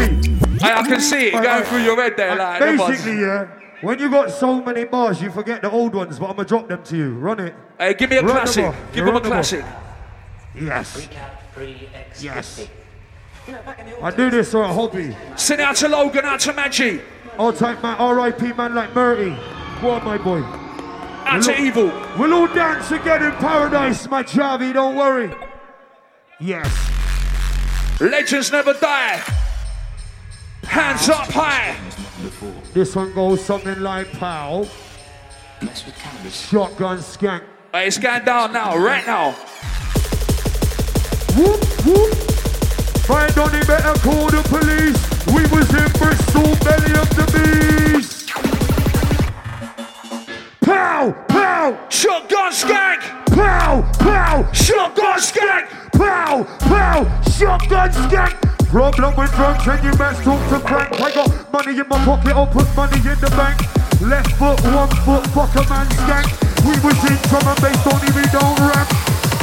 [0.62, 2.60] Hey, I can see it going through your head there, like.
[2.60, 3.48] Basically, yeah,
[3.82, 6.68] when you got so many bars, you forget the old ones, but I'm gonna drop
[6.68, 7.14] them to you.
[7.16, 7.56] Run it.
[7.80, 8.66] Hey, give me a Run classic.
[8.66, 8.76] off.
[8.94, 9.66] Give him a Run them classic.
[10.56, 11.08] Yes.
[12.20, 12.68] Yes.
[14.02, 15.16] I do this for a hobby.
[15.36, 17.02] Send out to Logan, out to Maggie,
[17.38, 18.54] All type man, R.I.P.
[18.54, 19.36] man like Murty.
[19.82, 20.42] Go on, my boy.
[21.26, 21.88] out to Evil.
[22.18, 25.34] We'll all dance again in paradise, my Chavi, don't worry.
[26.40, 26.70] Yes.
[28.00, 29.22] Legends never die.
[30.64, 31.76] Hands up high.
[32.74, 34.66] This one goes something like pow.
[36.30, 37.44] Shotgun skank.
[37.74, 39.32] Hey, going down now, right now.
[41.36, 42.14] Whoop, whoop.
[43.08, 45.02] Find on the better call the police.
[45.34, 48.30] We was in Bristol, belly of the beast.
[50.62, 53.02] Pow, pow, Shotgun skank.
[53.36, 55.92] pow, pow, Shotgun skank.
[55.94, 58.61] pow, pow, shotgun skank.
[58.72, 60.96] Problem with drugs and you must talk to crank.
[60.96, 63.60] I got money in my pocket, I'll put money in the bank.
[64.00, 66.32] Left foot, one foot, fuck a man skank.
[66.64, 68.88] We was in drum and bass, don't even don't rap.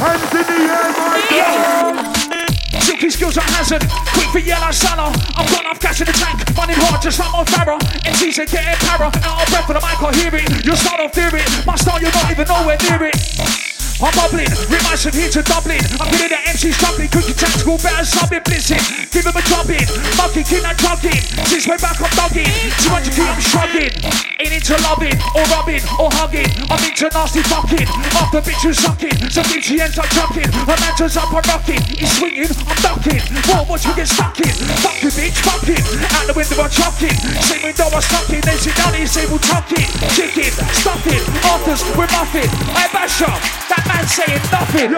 [0.01, 2.81] Hands in the air, my God.
[2.81, 3.85] Silky skills are hazard.
[4.17, 5.13] Quick for yellow salon.
[5.37, 6.41] I've got enough gas in the tank.
[6.57, 7.77] Running hard, just like my Farrah.
[8.09, 9.13] MCs are getting para.
[9.13, 10.65] Out of breath for the mic, I hear it.
[10.65, 11.45] Your style don't fear it.
[11.69, 13.58] My style, you're not even nowhere near it.
[13.99, 15.79] I'm bubbling, from here to Dublin.
[15.99, 18.79] I'm getting the MC struggling, cooking tactical, better subbing, blitzing.
[19.11, 19.83] Give him a drop in,
[20.15, 21.19] mucking, king and drugging.
[21.47, 22.47] Since way back, I'm dogging.
[22.83, 23.91] 200 key, I'm shrugging.
[24.39, 26.47] Ain't into loving, or rubbing, or hugging.
[26.71, 27.87] I'm into nasty fucking.
[28.15, 30.47] After bitches sucking, some bitch she ends up chucking.
[30.47, 31.83] Her man turns up, I'm rocking.
[31.91, 33.19] He's swinging, I'm ducking.
[33.51, 34.55] What what you get stuck in?
[34.79, 35.83] Fucking bitch, fucking.
[36.15, 37.15] Out the window, I'm chucking.
[37.43, 38.39] Same window, I'm stuck in.
[38.47, 39.91] They sit down, he's able tucking.
[40.15, 41.23] Chicken, stuffing.
[41.43, 42.47] Afters, we're muffin.
[42.75, 43.31] Hey, Basher,
[43.67, 44.91] that man saying nothing.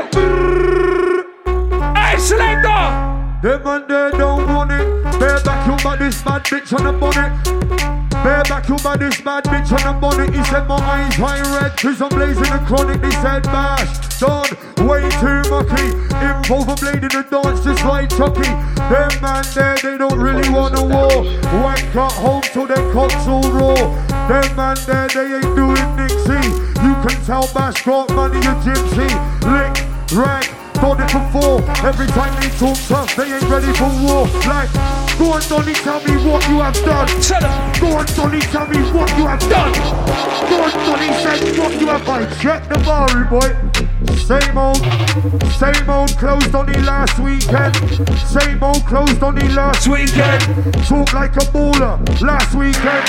[1.95, 2.83] Hey, Selector!
[3.41, 4.85] Them man they don't want it.
[5.19, 7.31] Bear back you by this bad bitch on the bonnet.
[8.23, 10.29] Bear back you by this bad bitch on the bonnet.
[10.33, 13.03] He said my eyes high red, cause I'm blazing the chronic.
[13.03, 14.45] He said bash, done,
[14.85, 15.89] way too mucky.
[16.21, 18.51] Involve a blade in the dance just like Chucky.
[18.91, 21.25] Them man there, they don't really want a war.
[21.63, 23.73] Wank at home till their cocks all raw.
[24.29, 26.00] Them man there, they ain't doing
[27.01, 29.09] can tell Bash got money a gypsy.
[29.49, 29.75] Lick,
[30.13, 30.45] rag,
[30.81, 31.61] Done it before.
[31.85, 34.25] Every time they talk tough, they ain't ready for war.
[34.49, 34.73] Like,
[35.17, 37.07] go on, Donny, tell me what you have done.
[37.21, 37.79] Tell him.
[37.79, 39.73] Go on, Donny, tell me what you have done.
[40.49, 42.27] Go on, Donny, say what you have done.
[42.39, 43.53] Check the bar, boy.
[44.17, 44.77] Same old,
[45.59, 47.75] same old closed on the last weekend.
[48.27, 50.41] Same old closed on the last Weekend.
[50.87, 53.07] Talk like a baller last weekend.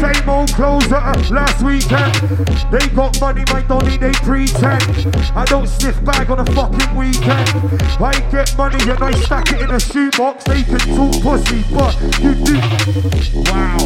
[0.00, 2.14] Same old clothes uh, last weekend.
[2.72, 4.82] They got money, my Donny, they pretend.
[5.36, 7.11] I don't sniff bag on a fucking weekend.
[7.20, 10.44] I get money and I stack it in a shoebox.
[10.44, 12.54] They can talk pussy pussy, but you do.
[13.50, 13.78] Wow.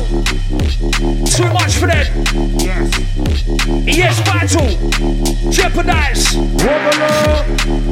[1.27, 2.07] Too much for them.
[2.59, 2.87] Yes.
[3.87, 4.71] Yes, battle.
[5.51, 6.35] Jeopardize.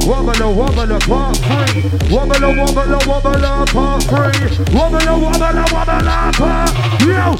[0.05, 1.81] Wobbler, wobbler, wobbler, part three.
[2.09, 4.75] Wobbler, wobbler, wobbler, part three.
[4.75, 7.01] Wobbler, wobbler, wobbler, part.
[7.01, 7.35] Yo!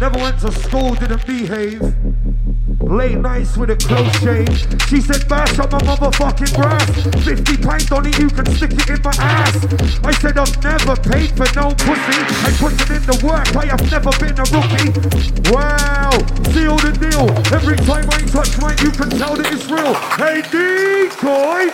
[0.00, 1.80] Never went to school, didn't behave.
[2.80, 4.48] Late nights with a close shave.
[4.88, 6.86] She said, bash on my motherfucking grass.
[7.24, 9.56] 50 pints on it, you can stick it in my ass.
[10.04, 12.18] I said, I've never paid for no pussy.
[12.46, 14.90] I put it in the work, I have never been a rookie.
[15.50, 16.10] Wow,
[16.54, 17.26] seal the deal.
[17.52, 19.94] Every time I touch mine, you can tell that it's real.
[20.14, 21.70] Hey, decoy!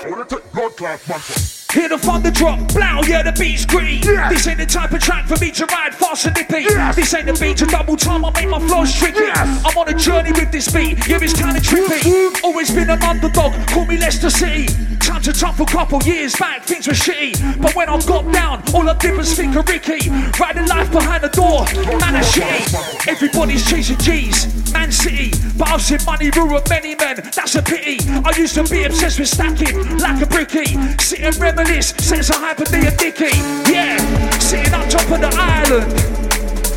[1.73, 4.03] Hear the thunder drop, blow, yeah, the beat's green.
[4.03, 4.29] Yeah.
[4.29, 6.65] This ain't the type of track for me to ride fast and nippy.
[6.65, 6.97] Yes.
[6.97, 9.21] This ain't the beat to double time, I make my flows tricky.
[9.21, 9.65] Yes.
[9.65, 12.45] I'm on a journey with this beat, yeah, it's kinda trippy.
[12.45, 14.69] Always been an underdog, call me Leicester City.
[15.01, 17.61] Time to tough a couple years back, things were shitty.
[17.61, 20.11] But when I got down, all I did was think of Ricky.
[20.39, 21.65] Riding life behind the door,
[21.99, 23.09] man, that's shitty.
[23.09, 25.33] Everybody's chasing G's, Man City.
[25.57, 27.99] But I've seen money ruin many men, that's a pity.
[28.25, 30.77] I used to be obsessed with stacking like a bricky.
[30.99, 33.31] Sit and reminisce, sense of hyper D and Dicky.
[33.71, 33.99] Yeah,
[34.39, 35.87] sitting on top of the island.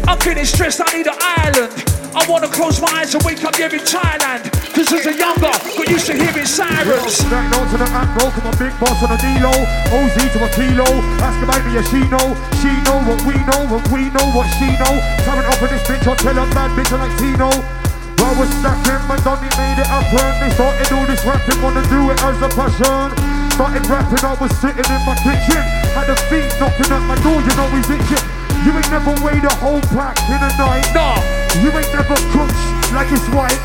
[0.08, 1.74] I'm feeling stressed, I need an island.
[2.16, 4.48] I wanna close my eyes and wake up here in Thailand.
[4.72, 7.20] Cause as a younger, got used to hearing sirens.
[7.28, 10.50] Back down to the Admiral, to my big boss on the D-Lo OZ to a
[10.54, 10.88] kilo,
[11.26, 12.28] ask about me if she know
[12.62, 15.84] She know what we know, what we know what she know Coming up in this
[15.88, 19.80] bitch, I'll tell her bad bitch I like Tino I was stacking, my Donny made
[19.80, 24.20] it happen They started all this rapping, wanna do it as a passion Started rapping,
[24.20, 25.64] I was sitting in my kitchen
[25.96, 28.26] Had a feet knocking at my door, you know he's itching
[28.68, 31.16] You ain't never weighed a whole pack in a night Nah,
[31.64, 33.60] you ain't never cooked like it's white.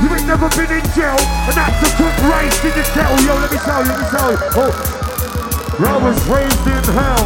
[0.00, 3.20] You ain't never been in jail and had to cook rice in the kettle.
[3.24, 4.38] Yo, let me tell you, let me tell you.
[4.56, 4.72] Oh,
[5.84, 7.24] I was raised in hell,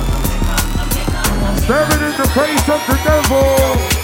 [1.63, 3.98] staring in the face of the devil.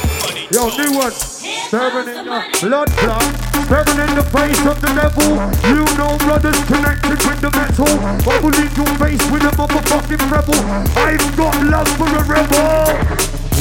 [0.51, 1.11] Yo, new one.
[1.11, 3.25] Staring in the blood clot,
[3.65, 5.41] staring in the face of the devil.
[5.65, 7.89] You know brothers connected with the metal.
[8.21, 10.61] Bubble in your face with a motherfucking rebel.
[11.01, 12.93] I've got love for a rebel.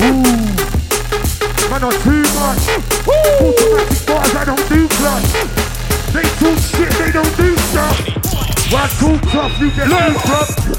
[0.04, 0.44] Ooh.
[1.72, 2.68] Man are too much.
[3.08, 5.32] Automatic bars, I don't do clutch.
[6.12, 7.96] They talk shit, they don't do stuff.
[8.76, 10.73] I talk tough, you get loose up.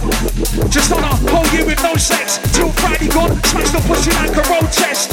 [0.68, 2.38] Just on a hold you with no sex.
[2.52, 5.12] Till Friday gone, smash the pussy like a road test.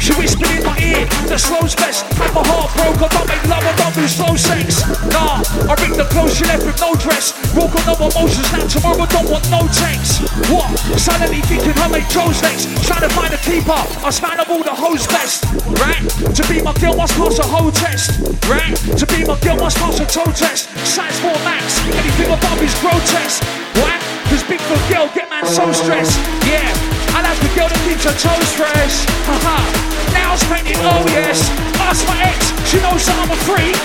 [0.00, 2.06] She whispered in my ear, the slow's best.
[2.14, 4.84] Had my heart broke, I don't make love, I don't do slow sex.
[5.10, 7.34] Nah, I ring the clothes, she left with no dress.
[7.56, 10.22] Walk on no emotions, now tomorrow don't want no text.
[10.52, 10.70] What?
[10.96, 12.68] Suddenly thinking I make Joe's next.
[12.86, 15.44] Trying to find a keeper, I span up all the hoes best.
[15.80, 16.04] Right?
[16.34, 18.20] To be my girl must pass a whole test.
[18.48, 18.76] Right?
[18.96, 20.68] To be my girl must pass a toe test.
[20.86, 23.44] Size 4 max, anything above is grotesque.
[23.80, 24.07] What?
[24.28, 26.20] Cause big for girl get man so stressed.
[26.44, 26.68] Yeah,
[27.16, 29.08] I like the girl that keeps her toes fresh.
[29.24, 29.64] Haha.
[30.12, 31.48] Nails painted, oh yes.
[31.80, 33.80] Ask my ex, she knows that I'm a freak.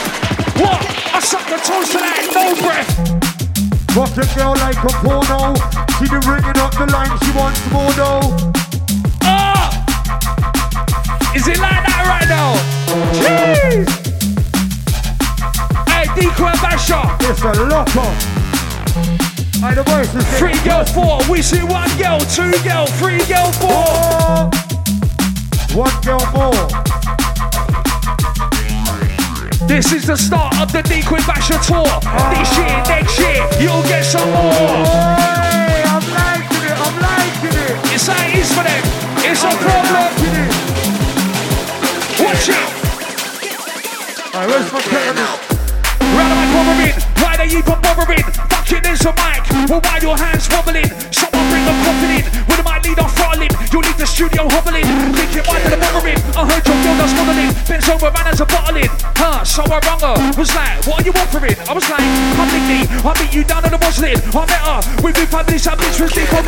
[0.60, 0.84] What?
[1.16, 2.92] I suck the toes to that, no breath.
[3.96, 5.56] Rock a girl like a porno.
[5.96, 8.36] She been ringing up the line, she wants more though.
[9.24, 9.72] Ah!
[11.36, 12.60] Is it like that right now?
[13.24, 13.88] Jeez!
[15.88, 17.00] Hey, Decoy and Basher.
[17.32, 18.33] It's a locker.
[19.64, 21.24] Hey, the voice is Three girl, four.
[21.32, 24.52] We see one girl, two girl, three girl, four.
[25.72, 25.88] four.
[25.88, 26.68] One girl more.
[29.64, 31.88] This is the start of the Decoy Basher tour.
[31.88, 32.60] This ah.
[32.60, 34.52] year, next year, you'll get some more.
[34.52, 37.96] Hey, I'm liking it, I'm liking it.
[37.96, 38.84] It's how it is for them.
[39.24, 39.96] It's a I'm problem.
[39.96, 40.52] liking it.
[42.20, 42.68] Watch it.
[44.28, 45.40] Alright, where's my kettle?
[46.20, 47.00] Round am I bothering?
[47.24, 48.53] Why they even bothering?
[48.64, 49.44] Fucking there's a mic.
[49.68, 50.88] Well, why your hands wobbling?
[51.12, 52.24] Someone bring a coffin in.
[52.48, 54.86] With mic lead on falling, You'll leave the studio hobbling.
[55.18, 56.22] Thinking why did I bothering?
[56.38, 57.52] I heard your girl that's modeling.
[57.68, 58.88] Bent over, man, as a bottling.
[59.20, 60.16] Huh, so I rung her.
[60.40, 61.56] Was like, what are you offering?
[61.68, 62.04] I was like,
[62.36, 62.80] come with me.
[63.04, 64.16] I'll meet you down on the Moslin.
[64.32, 64.80] I met her.
[65.04, 66.44] With me families, that bitch was deep on.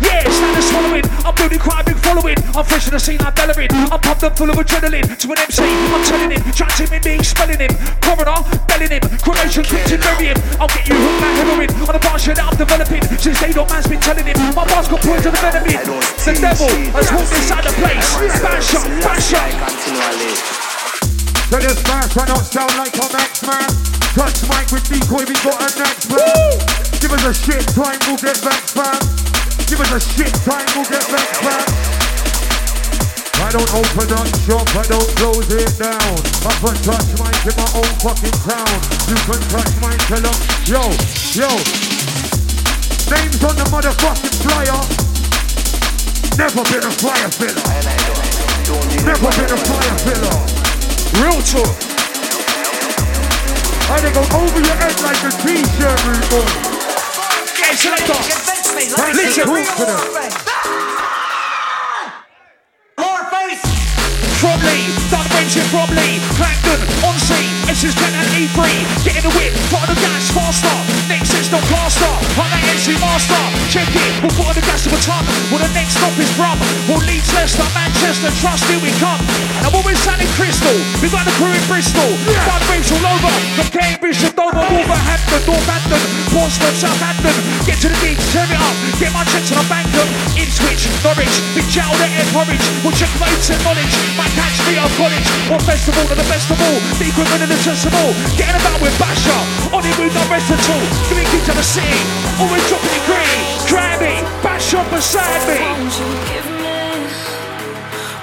[0.00, 1.06] Yeah, stand and swallowing.
[1.24, 2.38] I'm building quite a big following.
[2.56, 3.68] I'm fresh in the scene like Bellerin.
[3.92, 5.06] I'm pumped up full of adrenaline.
[5.06, 6.42] To an MC, I'm telling him.
[6.52, 7.72] Trapped him in me, spelling him.
[8.00, 9.02] Coroner, belling him.
[9.20, 10.38] Cremation, to bury him.
[10.56, 11.70] I'll get you hooked like heroin.
[11.84, 13.02] On bar shit that I'm developing.
[13.20, 14.36] Since day dot man's been telling him.
[14.56, 15.64] My bars got points to the venom.
[15.68, 18.08] The devil has walked inside the place.
[18.40, 20.71] Bash up, bash up.
[21.52, 23.68] So this fast I don't sound like a next man.
[24.16, 26.48] Touch mic with decoy, we got a next man.
[26.96, 28.96] Give us a shit time, we'll get vexed, fam.
[29.68, 31.68] Give us a shit time, we'll get vexed, fam.
[33.44, 36.16] I don't open up shop, I don't close it down.
[36.40, 38.72] I can touch mic in my own fucking town.
[39.12, 40.80] You can touch mine, tell 'em, yo,
[41.36, 41.52] yo.
[43.12, 44.80] Names on the motherfucking flyer.
[46.40, 47.60] Never been a fire filler.
[49.04, 50.61] Never been a fire filler.
[51.20, 51.68] Real talk.
[53.90, 56.00] I they go over your head like a t-shirt,
[56.30, 56.48] boy.
[57.60, 58.16] Hey, selector.
[59.12, 59.44] Listen.
[59.44, 60.62] the talk for them.
[62.96, 63.81] From
[64.42, 68.58] Lee, done friendship from Lee, Clangdon, on sea, S's 10 and E3,
[69.06, 70.74] get in the whip, put on the gas faster,
[71.06, 72.10] next system plaster,
[72.42, 73.38] on that NC master,
[73.70, 75.22] check it, we'll put on the gas to a ton,
[75.54, 76.58] well the next stop is from,
[76.90, 79.22] well Leeds, Leicester, Manchester, trust here we come,
[79.62, 83.30] and I'm always sounding crystal, we got the crew in Bristol, done raves all over,
[83.54, 86.02] from Cambridge to Dover, Wolverhampton, Northampton,
[86.34, 89.86] Portsmouth, Southampton, get to the gigs, turn it up, get my checks and I bank
[89.94, 94.58] them, Ipswich, Norwich, big chow, the air porridge, we'll check mates and knowledge, my catch
[94.68, 98.80] me on college, one festival to the best of all, the the decimal, getting about
[98.80, 99.40] with Basher,
[99.74, 102.00] on it with no rest at all, giving kids to the city,
[102.40, 105.60] always dropping it green, Grammy, Basher beside me.
[106.28, 106.72] Give me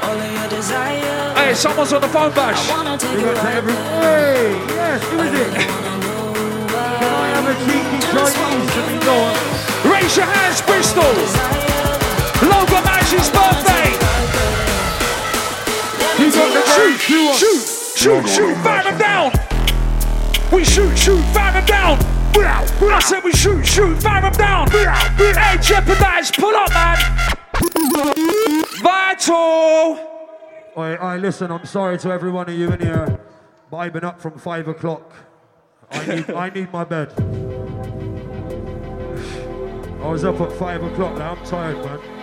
[0.01, 1.34] all your desire?
[1.36, 2.64] Hey, someone's on the phone, Bash.
[2.64, 3.74] We got to every.
[3.74, 5.53] Hey, yes, who is it?
[6.99, 9.93] Can I have a cheeky Chinese to be going?
[9.93, 11.03] Raise your hands, Bristol.
[12.41, 14.09] Logan Mash's birthday.
[16.80, 19.34] He Shoot, shoot, shoot, shoot, shoot, fire him down.
[20.50, 22.00] We shoot, shoot, fire him down.
[22.38, 24.72] I said we shoot, shoot, fire him down.
[24.72, 26.98] Hey, jeopardize, pull up, man.
[28.82, 30.00] Vital.
[30.78, 33.20] Oi, oi, listen, I'm sorry to every one of you in here,
[33.70, 35.14] but I've been up from five o'clock.
[35.92, 37.12] I need, I need my bed.
[40.02, 42.19] I was up at five o'clock now, I'm tired, man.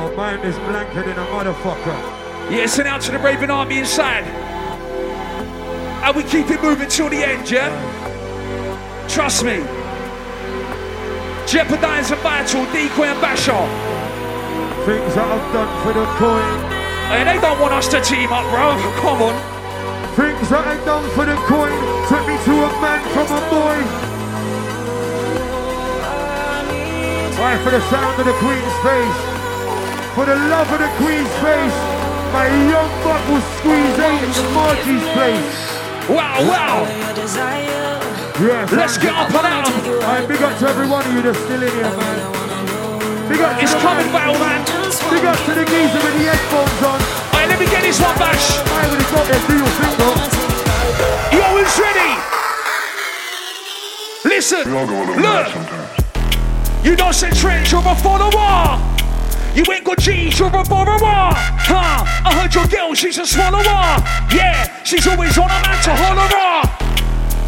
[0.00, 2.50] And my mind is blanker than a motherfucker.
[2.50, 4.24] Yeah, send out to the Raven Army inside.
[4.24, 7.68] And we keep it moving till the end, yeah?
[9.08, 9.60] Trust me.
[11.46, 13.52] Jeopardize and Vital, Decoy and Basher.
[14.88, 16.56] Things that I've done for the coin.
[17.12, 18.72] Hey, they don't want us to team up, bro.
[19.04, 19.36] Come on.
[20.16, 21.76] Things that I've done for the coin.
[22.08, 23.76] Took me to a man from a boy.
[27.36, 29.39] Alright, for the sound of the Queen's face.
[30.14, 31.78] For the love of the Queen's face.
[32.34, 35.54] My young buck will squeeze eight into Margie's place.
[36.10, 36.76] Wow, wow.
[37.14, 37.66] Your.
[38.42, 38.72] Yes.
[38.72, 39.70] Let's get up and out.
[39.70, 42.18] Alright, big up to every one of you that's still in here, man.
[43.30, 44.10] Big up to It's the coming.
[44.10, 44.66] Battle Man.
[45.14, 46.98] Big up to the geezer with the headphones on.
[47.30, 48.58] Hey, let me get this one, Bash.
[48.66, 50.18] I would have got there, do your thing, though.
[51.38, 52.10] Yo, it's ready.
[54.26, 54.66] Listen,
[55.22, 55.46] look.
[56.84, 58.99] You don't say trench, you're a follower.
[59.54, 61.34] You ain't got G's, you're a borrower.
[61.66, 62.04] Huh?
[62.24, 63.98] I heard your girl, she's a swallower.
[64.32, 66.30] Yeah, she's always on a man to holler.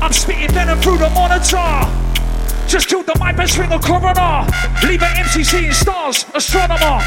[0.03, 1.86] I'm spitting venom through the monitor.
[2.66, 4.46] Just killed the my best friend, a coroner.
[4.86, 6.98] Leave an MC seeing stars, astronomer.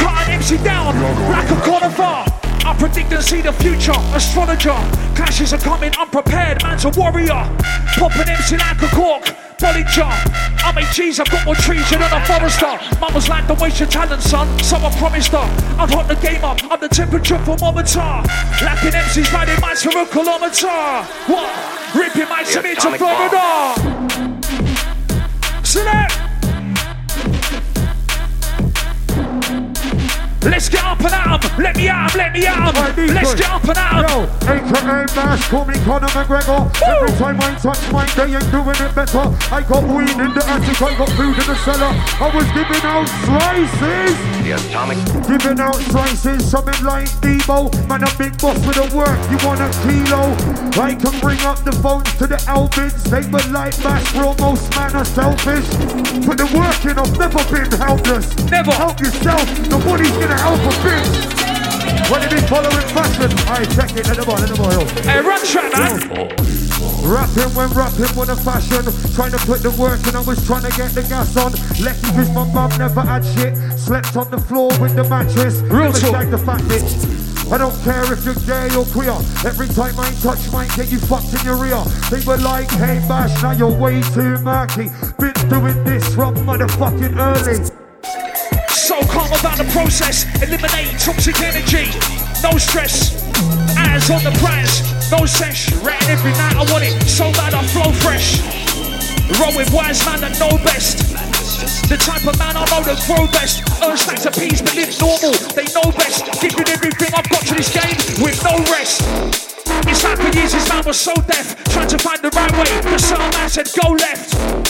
[0.00, 0.96] Cut an MC down
[1.30, 2.24] like a conifer.
[2.64, 4.76] I predict and see the future, astrologer.
[5.14, 7.44] Clashes are coming unprepared, man's a warrior.
[7.98, 10.08] Pop an MC like a cork, Bollinger.
[10.64, 12.78] I make cheese, I've got more trees than a forester.
[13.00, 14.46] Mama's like, don't waste your talent, son.
[14.62, 15.38] So I promised her,
[15.78, 17.98] I'd hot the game up, I'm the temperature thermometer.
[18.62, 20.68] Lapping MCs riding mics for a kilometer.
[21.26, 21.50] What?
[21.94, 23.28] Ripping mics to Atomic bomb.
[23.28, 23.74] Florida.
[25.64, 26.17] Select.
[30.48, 31.62] Let's get up and at 'em.
[31.62, 32.76] Let me at 'em, let me at 'em.
[32.76, 34.08] Alright, these Let's get up and at 'em.
[34.08, 36.60] Yo, aka Bash, call me Conor McGregor.
[36.88, 39.26] Every time I touch mine, they ain't doing it better.
[39.52, 41.92] I got weed in the attic, I got food in the cellar.
[42.20, 44.16] I was giving out slices.
[44.42, 47.68] The atomic Giving out slices, something like Debo.
[47.86, 50.32] Man, a big boss with the work, you want a kilo.
[50.80, 53.04] I can bring up the phones to the Albids.
[53.12, 55.68] They were like Bash, real most man are selfish.
[56.24, 58.26] Put the work in, I've never been helpless.
[58.50, 58.72] Never.
[58.72, 61.28] Help yourself, nobody's gonna help a bitch.
[62.10, 64.86] When they be following fashion, I check it, let them on, let them on.
[65.04, 66.58] Hey, run track, man.
[67.04, 68.84] Rapping when rapping when a fashion
[69.14, 72.10] Trying to put the work in, I was trying to get the gas on Lucky
[72.14, 76.12] cause my mum never had shit Slept on the floor with the mattress Real talk.
[76.12, 79.16] shagged the fat bitch I don't care if you're gay or queer
[79.46, 81.82] Every time I touch might get you fucked in your ear.
[82.10, 87.16] They were like, hey Bash, now you're way too murky Been doing this from motherfucking
[87.16, 87.64] early
[89.28, 90.24] About the process.
[90.42, 91.92] Eliminate toxic energy.
[92.42, 93.12] No stress.
[93.76, 94.80] Eyes on the prize.
[95.12, 95.72] No sesh.
[95.84, 96.56] Ratting every night.
[96.56, 98.40] I want it so bad I flow fresh.
[99.36, 101.04] Roll with wise man that know best.
[101.88, 103.62] The type of man I know that grow best.
[103.84, 105.36] Earn stacks of peas but live normal.
[105.52, 106.24] They know best.
[106.40, 109.04] Giving everything I've got to this game with no rest.
[109.86, 112.90] It's for years his man was so deaf, trying to find the right way.
[112.90, 114.67] The certain man said go left.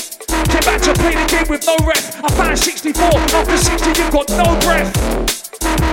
[0.51, 2.25] Came back to play the game with no ref.
[2.25, 3.05] I found 64.
[3.05, 4.91] After 60, you've got no breath.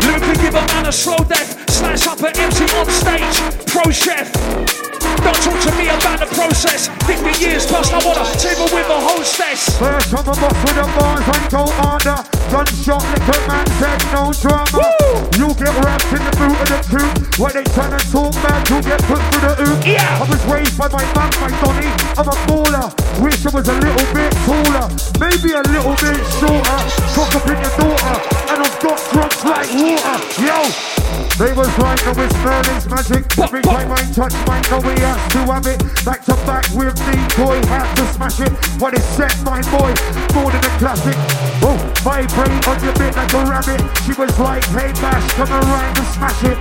[0.07, 1.69] Luke give a man a slow death.
[1.69, 3.65] slash up an MC on stage.
[3.67, 4.94] Pro chef.
[5.25, 6.87] Don't talk to me about the process.
[7.05, 9.69] 50 years plus, I want a table with a hostess.
[9.77, 12.19] First I'm a with the bars and go harder.
[12.49, 14.69] Gunshot, little man said no drama.
[14.73, 15.25] Woo!
[15.37, 17.25] You get wrapped in the boot of the coupe.
[17.41, 19.81] When they try to talk back, you get put through the hoop.
[19.85, 20.21] Yeah.
[20.21, 21.89] I was raised by my mum, my Donny.
[22.15, 22.87] I'm a baller.
[23.21, 24.87] Wish I was a little bit taller.
[25.19, 26.79] Maybe a little bit shorter.
[27.17, 28.15] Cock up in your daughter.
[28.53, 30.17] And I've got drugs like water.
[30.39, 30.95] Yo!
[31.37, 33.27] They was right, no it's Merlin's magic.
[33.39, 35.79] Every time I touch mine, no we to have it.
[36.05, 38.51] Back to back with the boy, had to smash it.
[38.79, 39.91] When it's set, my boy,
[40.33, 41.15] more than a classic.
[41.59, 43.81] Oh, vibrate on your bit like a rabbit.
[44.07, 46.57] She was like, hey Bash, come around and smash it.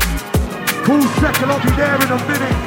[0.82, 2.58] Cool second, I'll be there in a minute.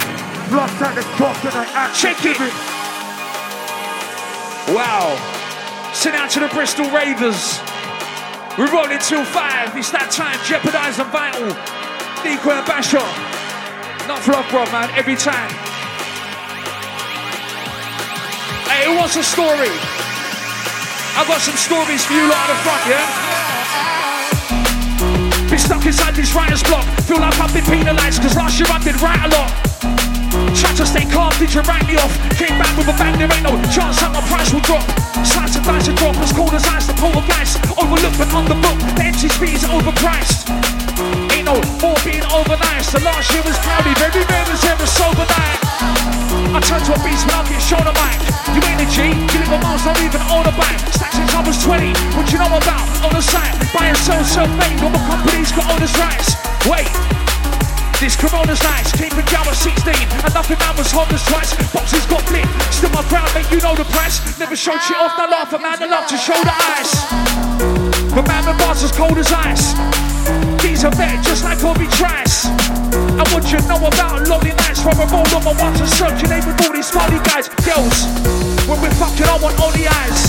[0.51, 2.39] Lost at the clock and I actually Check it.
[2.39, 2.53] it.
[4.74, 5.15] Wow.
[5.93, 7.59] Send out to the Bristol Ravers.
[8.57, 9.76] We're rolling till five.
[9.76, 10.39] It's that time.
[10.47, 11.53] Jeopardize and vital.
[12.24, 13.46] Decoy and Basher.
[14.07, 14.87] Not flop, bro, man.
[14.95, 15.51] Every time.
[18.63, 19.67] Hey, who wants a story?
[21.19, 23.03] I've got some stories for you lot at the front, yeah?
[25.51, 26.87] Been stuck inside this writer's block.
[27.03, 29.51] Feel like I've been penalized, cause last year I did write a lot.
[30.55, 32.15] Tried to stay calm, did you write me off?
[32.39, 34.87] Came back with a bang, there ain't no chance that my price will drop.
[35.27, 37.59] Slice and dice and drop, as cold as ice, the poltergeist.
[37.75, 40.47] Overlooked but underbooked, the empty speed is overpriced.
[41.47, 42.91] More being overnice.
[42.91, 45.59] The last year was cloudy, very rare was ever sober night.
[46.51, 48.19] I turn to a beast when I get a mic.
[48.51, 50.75] You ain't a G, you live a miles, not even own a bike.
[50.91, 52.83] Stacks since I was 20, what you know about?
[52.99, 56.35] On the site, buy and sell self-made, my companies got owner's rights.
[56.67, 56.91] Wait.
[58.03, 62.21] This Corona's nice, came from Java 16 And nothing man was homeless twice Boxes got
[62.29, 65.51] lit, still my crowd, mate, you know the price Never showed shit off, now laugh
[65.51, 66.93] at man, love to show the ice
[68.13, 69.73] But man, the bars as cold as ice
[70.68, 72.45] These are bet just like Kobe Trice
[72.91, 76.45] And what you know about lonely nights From a roll on my ones and circulate
[76.45, 77.47] with all these smiley guys.
[77.63, 78.03] Girls,
[78.68, 80.20] when we're fucking, I want only eyes.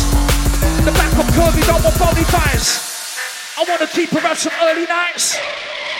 [0.86, 2.86] The back of curvy, don't want bony thighs
[3.58, 5.36] I wanna keep out some early nights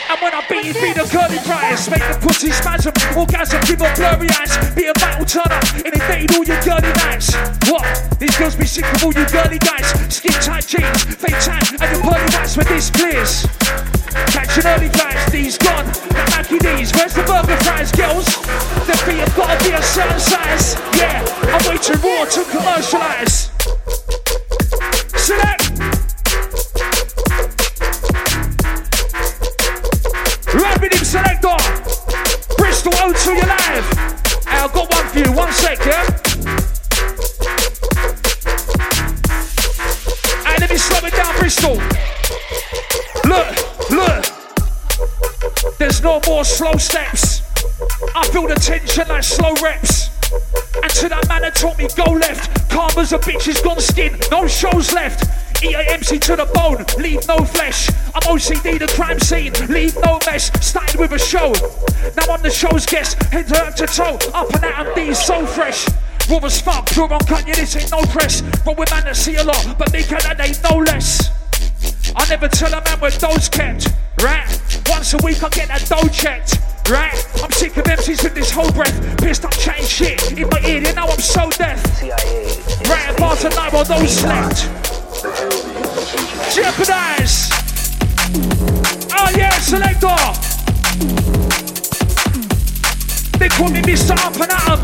[0.09, 1.89] and when I beat be the curly prize.
[1.89, 4.57] Make the pussy spasm, orgasm, give her blurry eyes.
[4.73, 7.37] Be a battle turner, and invade all your girly nights.
[7.69, 7.85] What?
[8.17, 9.93] These girls be sick of all you girly guys.
[10.09, 13.45] Skin tight jeans, fake tan, and your pearly whites when this clears.
[14.33, 15.85] Catching early flies, these gone.
[15.85, 18.25] The Mackie D's, where's the burger fries, girls?
[18.89, 20.73] The feet have gotta be a certain size.
[20.97, 21.21] Yeah,
[21.53, 23.53] I'm way too raw to commercialize.
[25.15, 25.98] Select.
[30.53, 31.55] Rapid him selector.
[32.57, 33.85] Bristol O2, you live.
[34.47, 35.31] Hey, I've got one for you.
[35.31, 36.05] One sec, yeah?
[40.43, 41.75] Hey, let me slow it down, Bristol.
[43.25, 44.25] Look, look.
[45.77, 47.43] There's no more slow steps.
[48.15, 50.09] I feel the tension like slow reps.
[50.81, 52.69] And to that man that taught me go left.
[52.71, 54.17] Calm as a bitch he's gone skin.
[54.31, 55.25] No shows left.
[55.61, 57.89] EAMC to the bone, leave no flesh.
[58.15, 60.51] I'm OCD, the crime scene, leave no mess.
[60.65, 61.51] Started with a show,
[62.15, 63.21] now I'm the show's guest.
[63.23, 65.85] Head to to toe, up and out, I'm D so fresh.
[66.29, 68.41] Raw as fuck, pure on yeah, this ain't no press.
[68.65, 71.29] Roll with man that see a lot, but me can that ain't no less.
[72.15, 73.89] I never tell a man where dough's kept,
[74.21, 74.47] right?
[74.87, 77.17] Once a week I get that dough checked, right?
[77.43, 78.95] I'm sick of MCs with this whole breath.
[79.17, 81.83] Pissed up chatting shit in my ear, you know I'm so deaf.
[82.87, 84.88] Right about tonight while those slept.
[86.51, 87.51] Jeopardize!
[89.13, 90.17] Oh yeah, selector!
[93.37, 94.17] They call me Mr.
[94.17, 94.81] Up and Atom.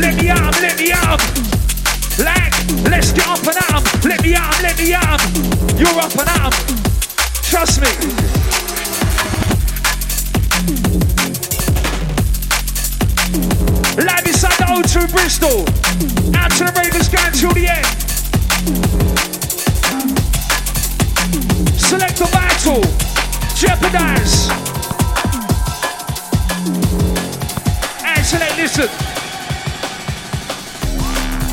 [0.00, 1.20] Let me out, let me out.
[2.18, 2.54] Like,
[2.90, 3.84] let's get up and 'em.
[4.02, 5.20] Let me out, let me out.
[5.78, 6.52] You're up and 'em.
[7.42, 7.88] Trust me.
[14.02, 16.11] Live inside the O2 Bristol.
[16.58, 17.86] To the Ravens going till the end.
[21.78, 22.82] Select the battle.
[23.56, 24.50] Jeopardize.
[28.04, 28.88] And select, listen.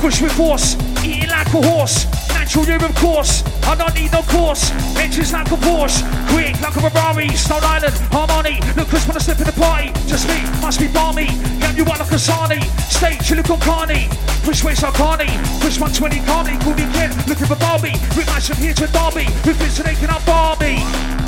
[0.02, 2.19] Push with force, eating like a horse.
[2.50, 4.72] Natural human course, I don't need no course.
[4.98, 6.02] Engines like a Porsche,
[6.34, 7.30] quick like a Ferrari.
[7.38, 8.60] Stone Island, harmony.
[8.76, 9.94] Look, Chris I slip in the party.
[10.10, 11.28] Just me, must be balmy.
[11.62, 12.60] Get you out like a Sani.
[12.90, 14.10] Stage, you look on Carney.
[14.42, 15.30] Push waist on Carney.
[15.62, 16.58] Push 120 Carney.
[16.66, 17.94] Call me Ken, looking for Barbie.
[18.18, 19.30] With my from here to Derby.
[19.46, 21.19] With Vince and Aiken up Barbie.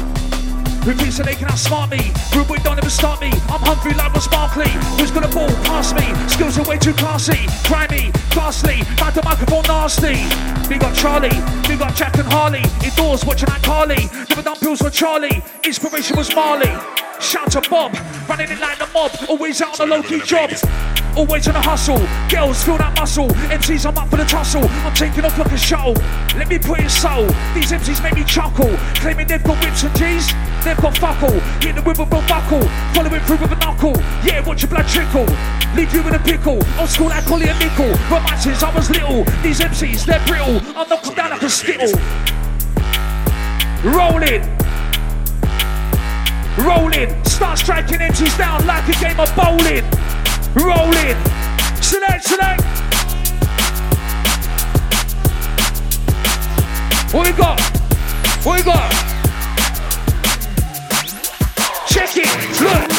[0.86, 2.12] Repeat so they can outsmart me.
[2.36, 3.30] Rude boy don't ever start me.
[3.54, 4.70] I'm hungry like was Barkley.
[4.98, 6.06] Who's gonna ball past me?
[6.28, 7.38] Skills are way too classy.
[7.68, 10.18] Grimy, ghastly, back the microphone nasty.
[10.68, 11.38] We got Charlie,
[11.70, 12.64] we got Jack and Harley.
[12.84, 14.10] Indoors watching that Carly.
[14.30, 15.44] Never done pills for Charlie.
[15.64, 16.72] Inspiration was Marley.
[17.20, 17.94] Shout to Bob,
[18.28, 19.12] running it like the mob.
[19.30, 20.50] Always out on a low key job.
[21.16, 22.00] Always on a hustle.
[22.30, 23.28] Girls feel that muscle.
[23.52, 24.64] MCs, I'm up for the tussle.
[24.64, 25.94] I'm taking off like a shuttle.
[26.40, 27.28] Let me put it subtle.
[27.54, 28.72] These MCs make me chuckle.
[28.96, 30.32] Claiming they've got whips and G's.
[30.64, 31.36] They've got fuckle.
[31.60, 32.64] Hit the whip with a buckle.
[32.96, 33.98] Follow it through with a knuckle.
[34.24, 35.28] Yeah, watch your blood trickle.
[35.76, 36.64] Leave you in a pickle.
[36.80, 37.92] Old school like Collie and Nickel.
[38.08, 39.24] Romances, I was little.
[39.44, 40.64] These MCs, they're brittle.
[40.80, 41.92] I'm knock them down like a skittle.
[43.84, 44.48] Rolling.
[46.56, 47.12] Rolling.
[47.26, 50.01] Start striking MCs down like a game of bowling.
[50.56, 51.16] Rolling.
[51.82, 52.62] Select, select.
[57.14, 57.60] What we got?
[58.44, 58.92] What we got?
[61.88, 62.62] Check it.
[62.62, 62.92] Look.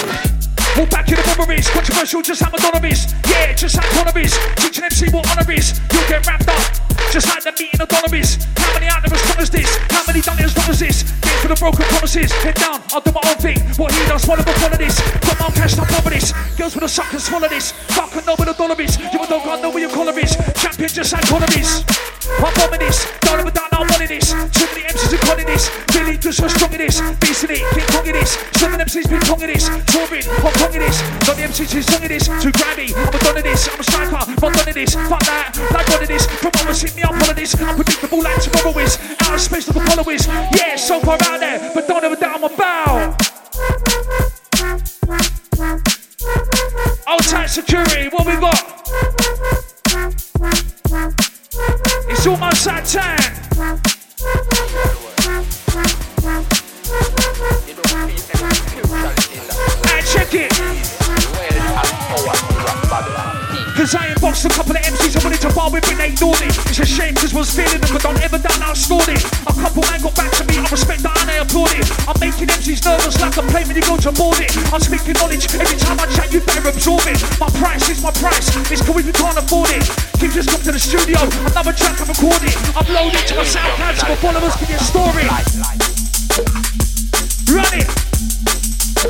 [0.79, 3.13] Walk back in the memories, controversial, just how Madonna is.
[3.29, 4.33] Yeah, just like Connor is.
[4.57, 5.79] Teaching MC what honor is.
[5.93, 6.82] You'll get wrapped up,
[7.13, 8.41] just like the meeting of Donovis.
[8.57, 9.69] How many out there as strong as this?
[9.93, 11.03] How many done it as long as this?
[11.21, 12.33] Get for the broken promises.
[12.41, 13.61] Head down, I'll do my own thing.
[13.77, 14.97] What he does, swallow the of this.
[15.21, 16.33] Got my own cash, not over this.
[16.57, 17.73] Girls with a suck and swallow this.
[17.93, 18.97] Fuck and where the dollar is.
[18.97, 19.29] You don't
[19.61, 20.33] know where your collar is.
[20.57, 21.85] Champion just like Connor is.
[22.41, 23.05] I'm bombing this.
[23.21, 24.33] Don't ever doubt I'm this.
[24.33, 25.71] Too many MCs are calling this.
[25.95, 27.01] Really just so strong in this.
[27.21, 28.39] Beasting it, King Kong in this.
[28.57, 29.69] Seven MCs been tongue in this.
[29.89, 30.99] Touring, Hong Kong in this.
[31.27, 32.27] Got the MCs who's song in this.
[32.43, 33.69] Too grimy, I'm a don in this.
[33.69, 34.95] I'm a striker, not done in this.
[34.95, 36.27] Fuck that, like one of this.
[36.27, 37.55] Promoters hit me up on this.
[37.61, 38.99] Unpredictable like tomorrow is.
[39.21, 40.27] Out of space like Apollo is.
[40.27, 43.17] Yeah, so far out there, but don't ever doubt I'm about.
[47.09, 48.83] Old tight security, what we got?
[52.09, 53.19] It's almost that time.
[59.87, 60.53] Hey, check it.
[63.73, 66.45] Cause I unboxed a couple of MCs I wanted to bar with, but they ignored
[66.45, 66.53] it.
[66.69, 69.25] It's a shame, cause was feeling them, but don't ever doubt I stored it.
[69.49, 71.89] A couple man got back to me, I respect that and I applaud it.
[72.05, 74.53] I'm making MCs nervous like a plane when you go to board it.
[74.71, 77.17] I'm speaking knowledge, every time I chat, you better absorb it.
[77.41, 79.89] My price is my price, it's cool if you can't afford it.
[80.21, 81.19] Keep just come to the studio,
[81.49, 82.57] another track I record it.
[82.77, 85.27] Upload it to my SoundCloud so my followers can get story.
[87.49, 87.89] Run it.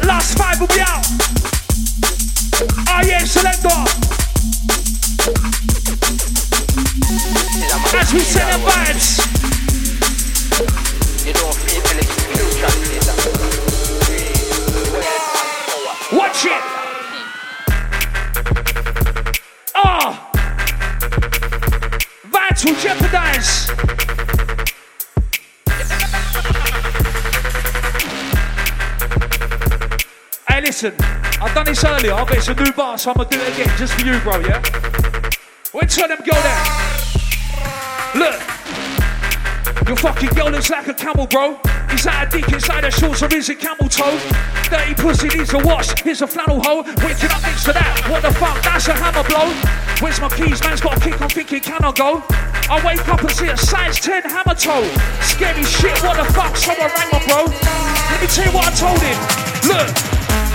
[0.06, 1.04] Last five will be out.
[2.86, 4.31] Ah yeah, selector.
[8.12, 9.18] We send the vibes.
[16.12, 16.62] Watch it.
[19.74, 20.30] Ah.
[22.24, 23.70] Vital jeopardize.
[30.48, 30.94] Hey, listen.
[31.40, 33.74] I've done this earlier, but it's a new bar, so I'm gonna do it again
[33.78, 34.38] just for you, bro.
[34.40, 34.62] Yeah.
[35.72, 36.91] Wait till them go there.
[38.22, 38.38] Look.
[39.88, 41.58] Your fucking girl looks like a camel, bro.
[41.90, 44.14] Is that a dick inside her shorts or is it camel toe?
[44.70, 45.90] Dirty pussy needs a wash.
[45.98, 46.86] Here's a flannel hoe.
[47.02, 47.98] Waking up next to that.
[48.06, 48.62] What the fuck?
[48.62, 49.50] That's a hammer blow.
[49.98, 50.62] Where's my keys?
[50.62, 51.18] Man's got a kick.
[51.18, 52.22] I'm thinking, can I go?
[52.70, 54.86] I wake up and see a size 10 hammer toe.
[55.26, 55.98] Scary shit.
[56.06, 56.54] What the fuck?
[56.54, 57.50] Someone rang my bro.
[57.50, 59.18] Let me tell you what I told him.
[59.66, 59.90] Look.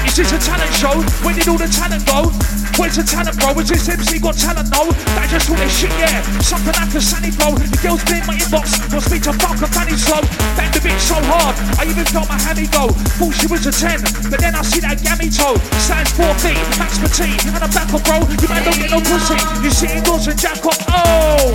[0.07, 0.95] Is this a talent show?
[1.20, 2.32] Where did all the talent go?
[2.78, 3.57] Where's the talent, bro?
[3.57, 4.86] Is this MC got talent, no?
[5.17, 6.21] That just all this shit, yeah.
[6.45, 7.57] Something like a sunny blow.
[7.57, 8.78] The girls in my inbox.
[8.93, 10.21] Wants me to fuck a fanny slow.
[10.53, 11.57] Bang the bitch so hard.
[11.82, 12.93] I even felt my hammy go.
[13.17, 14.30] Thought she was a 10.
[14.30, 15.57] But then I see that gammy toe.
[15.82, 17.41] Size 4 feet, max petite.
[17.49, 18.21] And I'm back up, bro.
[18.30, 19.41] You man don't get no pussy.
[19.65, 20.78] You sit indoors and jack up.
[20.93, 21.49] Oh!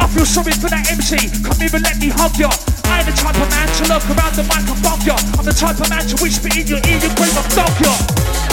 [0.00, 1.16] I feel sorry for that MC.
[1.40, 2.52] Come and let me hug ya.
[2.92, 5.16] I ain't the type of man to look around the mic and bug ya.
[5.40, 8.43] I'm the type of man to whisper in your ear, your grave of dog ya.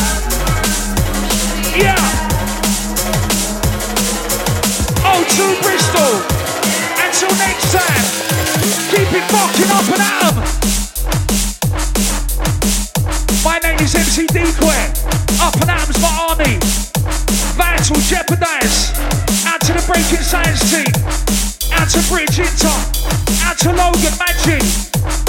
[1.74, 1.96] Yeah.
[5.08, 6.20] Oh, to Bristol.
[7.00, 8.04] Until next time.
[8.92, 10.36] Keep it fucking up and at.
[13.46, 14.68] My name is MC Decoy.
[15.40, 16.60] Up and at 'em's my army.
[17.56, 18.92] Vital jeopardize.
[19.48, 20.92] Out to the Breakin' Science team.
[21.72, 22.76] Out to Bridge Inter.
[23.48, 25.21] Out to Logan Magic.